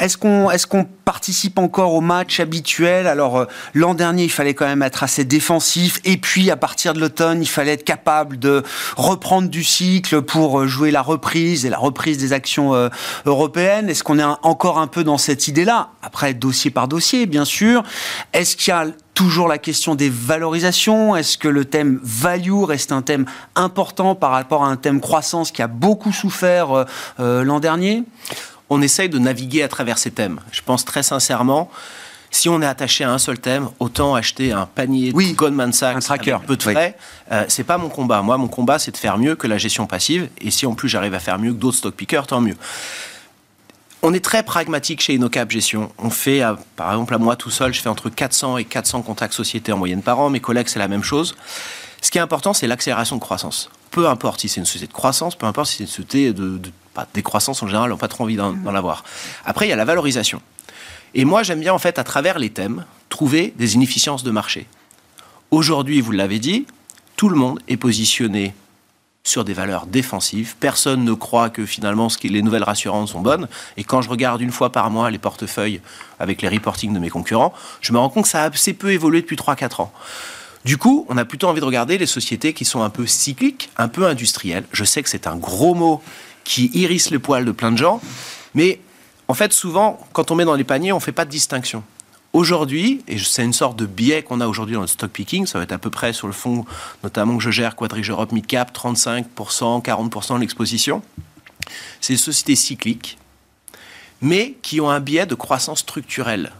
[0.00, 3.06] Est-ce qu'on est qu'on participe encore au match habituel?
[3.06, 6.98] Alors l'an dernier, il fallait quand même être assez défensif et puis à partir de
[6.98, 8.64] l'automne, il fallait être capable de
[8.96, 12.90] reprendre du cycle pour jouer la reprise et la reprise des actions
[13.24, 13.88] européennes.
[13.88, 15.90] Est-ce qu'on est encore un peu dans cette idée-là?
[16.02, 17.84] Après, dossier par dossier, bien sûr.
[18.32, 18.86] Est-ce qu'il y a
[19.22, 24.32] toujours la question des valorisations Est-ce que le thème value reste un thème important par
[24.32, 26.84] rapport à un thème croissance qui a beaucoup souffert euh,
[27.20, 28.02] euh, l'an dernier?
[28.68, 30.40] On essaye de naviguer à travers ces thèmes.
[30.50, 31.70] Je pense très sincèrement,
[32.32, 35.72] si on est attaché à un seul thème, autant acheter un panier oui, de Goldman
[35.72, 36.38] Sachs un tracker.
[36.44, 36.96] peu de frais.
[37.30, 38.22] Euh, c'est pas mon combat.
[38.22, 40.30] Moi, mon combat, c'est de faire mieux que la gestion passive.
[40.40, 42.56] Et si en plus j'arrive à faire mieux que d'autres stock pickers, tant mieux.
[44.04, 45.92] On est très pragmatique chez InnoCap Gestion.
[45.96, 49.02] On fait, euh, par exemple, à moi tout seul, je fais entre 400 et 400
[49.02, 50.28] contacts sociétés en moyenne par an.
[50.28, 51.36] Mes collègues, c'est la même chose.
[52.00, 53.70] Ce qui est important, c'est l'accélération de croissance.
[53.92, 56.60] Peu importe si c'est une société de croissance, peu importe si c'est une société de,
[57.14, 59.04] décroissance en général, on n'a pas trop envie d'en avoir.
[59.44, 60.42] Après, il y a la valorisation.
[61.14, 64.66] Et moi, j'aime bien, en fait, à travers les thèmes, trouver des inefficiences de marché.
[65.52, 66.66] Aujourd'hui, vous l'avez dit,
[67.14, 68.52] tout le monde est positionné
[69.24, 70.56] sur des valeurs défensives.
[70.58, 73.48] Personne ne croit que finalement les nouvelles rassurances sont bonnes.
[73.76, 75.80] Et quand je regarde une fois par mois les portefeuilles
[76.18, 78.92] avec les reportings de mes concurrents, je me rends compte que ça a assez peu
[78.92, 79.92] évolué depuis 3-4 ans.
[80.64, 83.70] Du coup, on a plutôt envie de regarder les sociétés qui sont un peu cycliques,
[83.78, 84.64] un peu industrielles.
[84.72, 86.02] Je sais que c'est un gros mot
[86.44, 88.00] qui irrisse le poil de plein de gens,
[88.54, 88.80] mais
[89.28, 91.82] en fait, souvent, quand on met dans les paniers, on ne fait pas de distinction.
[92.32, 95.58] Aujourd'hui, et c'est une sorte de biais qu'on a aujourd'hui dans le stock picking, ça
[95.58, 96.64] va être à peu près sur le fond,
[97.02, 101.02] notamment que je gère Quadrige Europe Midcap, 35%, 40% de l'exposition.
[102.00, 103.18] C'est des sociétés cycliques,
[104.22, 106.52] mais qui ont un biais de croissance structurelle.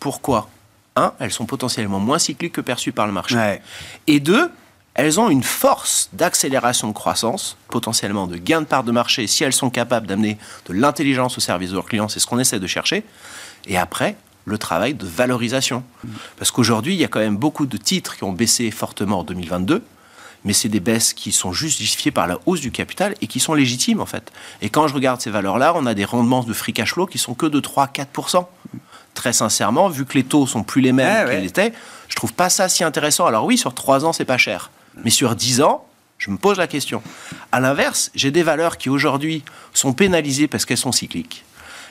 [0.00, 0.48] Pourquoi?
[0.96, 3.36] Un, elles sont potentiellement moins cycliques que perçues par le marché.
[3.36, 3.62] Ouais.
[4.08, 4.50] Et deux,
[4.94, 9.44] elles ont une force d'accélération de croissance, potentiellement de gain de part de marché, si
[9.44, 12.58] elles sont capables d'amener de l'intelligence au service de leurs clients, c'est ce qu'on essaie
[12.58, 13.04] de chercher.
[13.66, 15.84] Et après, le travail de valorisation.
[16.36, 19.24] Parce qu'aujourd'hui, il y a quand même beaucoup de titres qui ont baissé fortement en
[19.24, 19.82] 2022,
[20.44, 23.54] mais c'est des baisses qui sont justifiées par la hausse du capital et qui sont
[23.54, 24.32] légitimes en fait.
[24.60, 27.18] Et quand je regarde ces valeurs-là, on a des rendements de free cash flow qui
[27.18, 28.46] sont que de 3-4%.
[29.14, 31.46] Très sincèrement, vu que les taux sont plus les mêmes Ouais, qu'ils ouais.
[31.46, 31.72] étaient,
[32.08, 33.26] je trouve pas ça si intéressant.
[33.26, 34.70] Alors oui, sur 3 ans, c'est pas cher.
[35.04, 35.86] Mais sur 10 ans,
[36.18, 37.02] je me pose la question.
[37.52, 41.44] À l'inverse, j'ai des valeurs qui aujourd'hui sont pénalisées parce qu'elles sont cycliques.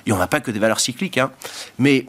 [0.05, 1.31] Et on n'a pas que des valeurs cycliques, hein,
[1.77, 2.07] mais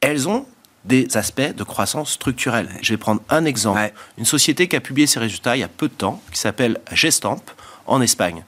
[0.00, 0.46] elles ont
[0.84, 2.70] des aspects de croissance structurelle.
[2.80, 3.78] Je vais prendre un exemple.
[3.78, 3.92] Ouais.
[4.16, 6.80] Une société qui a publié ses résultats il y a peu de temps, qui s'appelle
[6.90, 7.42] Gestamp,
[7.86, 8.44] en Espagne.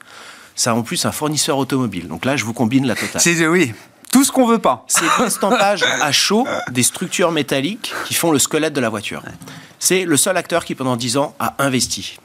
[0.55, 2.07] C'est en plus un fournisseur automobile.
[2.07, 3.21] Donc là, je vous combine la totale.
[3.21, 3.73] C'est oui,
[4.11, 4.85] tout ce qu'on veut pas.
[4.87, 9.23] C'est l'estampage à chaud des structures métalliques qui font le squelette de la voiture.
[9.79, 12.17] C'est le seul acteur qui, pendant 10 ans, a investi.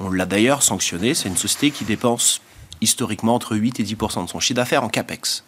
[0.00, 1.14] On l'a d'ailleurs sanctionné.
[1.14, 2.42] C'est une société qui dépense
[2.82, 5.44] historiquement entre 8 et 10 de son chiffre d'affaires en capex.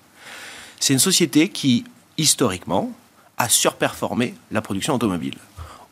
[0.80, 1.84] C'est une société qui,
[2.16, 2.92] historiquement,
[3.38, 5.36] a surperformé la production automobile.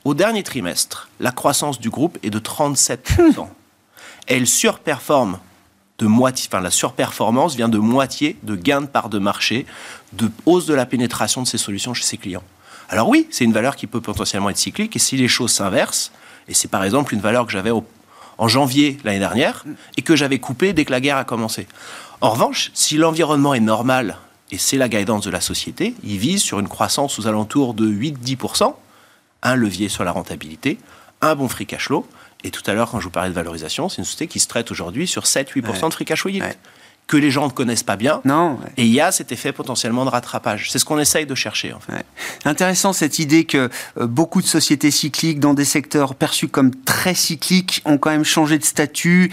[0.04, 3.48] Au dernier trimestre, la croissance du groupe est de 37%.
[4.26, 5.38] Elle surperforme
[5.98, 9.66] de moitié, enfin la surperformance vient de moitié de gains de part de marché,
[10.12, 12.42] de hausse de la pénétration de ses solutions chez ses clients.
[12.88, 16.12] Alors oui, c'est une valeur qui peut potentiellement être cyclique, et si les choses s'inversent,
[16.48, 17.72] et c'est par exemple une valeur que j'avais
[18.38, 19.64] en janvier l'année dernière,
[19.96, 21.66] et que j'avais coupée dès que la guerre a commencé.
[22.20, 24.18] En revanche, si l'environnement est normal,
[24.50, 27.88] et c'est la guidance de la société, il vise sur une croissance aux alentours de
[27.88, 28.74] 8-10%,
[29.42, 30.78] un levier sur la rentabilité,
[31.20, 32.06] un bon free cash flow.
[32.44, 34.46] Et tout à l'heure, quand je vous parlais de valorisation, c'est une société qui se
[34.46, 36.54] traite aujourd'hui sur 7-8% de free cash flow yield.
[37.06, 38.20] Que les gens ne connaissent pas bien.
[38.24, 38.52] Non.
[38.54, 38.72] ouais.
[38.78, 40.70] Et il y a cet effet potentiellement de rattrapage.
[40.70, 41.92] C'est ce qu'on essaye de chercher, en fait.
[41.92, 42.04] Ouais.
[42.44, 47.14] Intéressant cette idée que euh, beaucoup de sociétés cycliques dans des secteurs perçus comme très
[47.14, 49.30] cycliques ont quand même changé de statut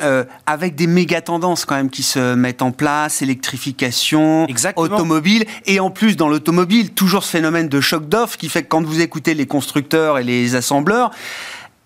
[0.00, 4.86] euh, avec des méga tendances quand même qui se mettent en place, électrification, Exactement.
[4.86, 8.68] automobile et en plus dans l'automobile toujours ce phénomène de choc d'offre qui fait que
[8.68, 11.10] quand vous écoutez les constructeurs et les assembleurs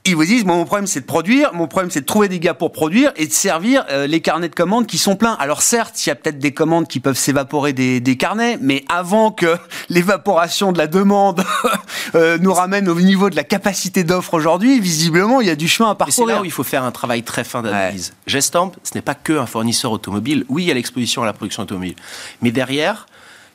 [0.07, 2.41] ils vous disent, moi, mon problème, c'est de produire, mon problème, c'est de trouver des
[2.41, 5.35] gars pour produire et de servir euh, les carnets de commandes qui sont pleins.
[5.35, 8.85] Alors certes, il y a peut-être des commandes qui peuvent s'évaporer des, des carnets, mais
[8.89, 9.57] avant que
[9.91, 11.45] l'évaporation de la demande
[12.15, 15.69] euh, nous ramène au niveau de la capacité d'offre aujourd'hui, visiblement, il y a du
[15.69, 16.37] chemin à Et c'est parcourir.
[16.37, 18.15] là où il faut faire un travail très fin d'analyse.
[18.27, 20.45] Gestamp, ce n'est pas que un fournisseur automobile.
[20.49, 21.95] Oui, il y a l'exposition à la production automobile.
[22.41, 23.07] Mais derrière,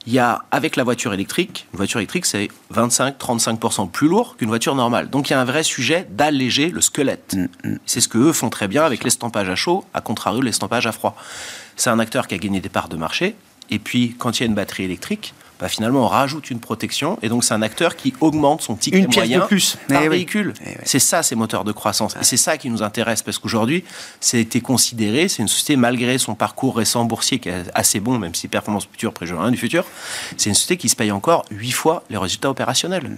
[0.07, 4.49] il y a, avec la voiture électrique, une voiture électrique, c'est 25-35% plus lourd qu'une
[4.49, 5.09] voiture normale.
[5.09, 7.35] Donc il y a un vrai sujet d'alléger le squelette.
[7.85, 10.85] C'est ce que eux font très bien avec l'estampage à chaud, à contrario de l'estampage
[10.85, 11.15] à froid.
[11.75, 13.35] C'est un acteur qui a gagné des parts de marché.
[13.71, 17.17] Et puis, quand il y a une batterie électrique, bah, finalement, on rajoute une protection.
[17.21, 19.77] Et donc, c'est un acteur qui augmente son ticket Une moyen de plus.
[19.87, 20.17] par Eh oui.
[20.17, 20.53] véhicule.
[20.61, 20.75] Eh oui.
[20.83, 22.15] C'est ça, ces moteurs de croissance.
[22.19, 23.83] Et c'est ça qui nous intéresse, parce qu'aujourd'hui,
[24.33, 28.19] a été considéré, c'est une société, malgré son parcours récent boursier qui est assez bon,
[28.19, 29.85] même si performance future préjure rien du futur,
[30.37, 33.17] c'est une société qui se paye encore 8 fois les résultats opérationnels.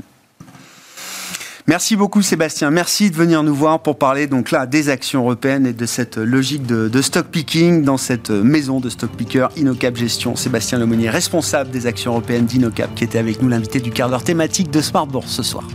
[1.69, 2.71] Merci beaucoup Sébastien.
[2.71, 6.15] Merci de venir nous voir pour parler donc là des actions européennes et de cette
[6.15, 10.37] logique de, stock picking dans cette maison de stock picker Inocap Gestion.
[10.37, 14.23] Sébastien Lemonnier, responsable des actions européennes d'Inocap, qui était avec nous l'invité du quart d'heure
[14.23, 15.67] thématique de Smart Bourse ce soir.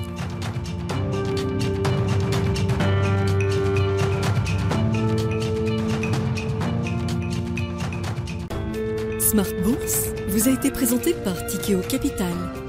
[9.19, 12.62] Smart Bourse vous a été présenté par Tikeo Capital.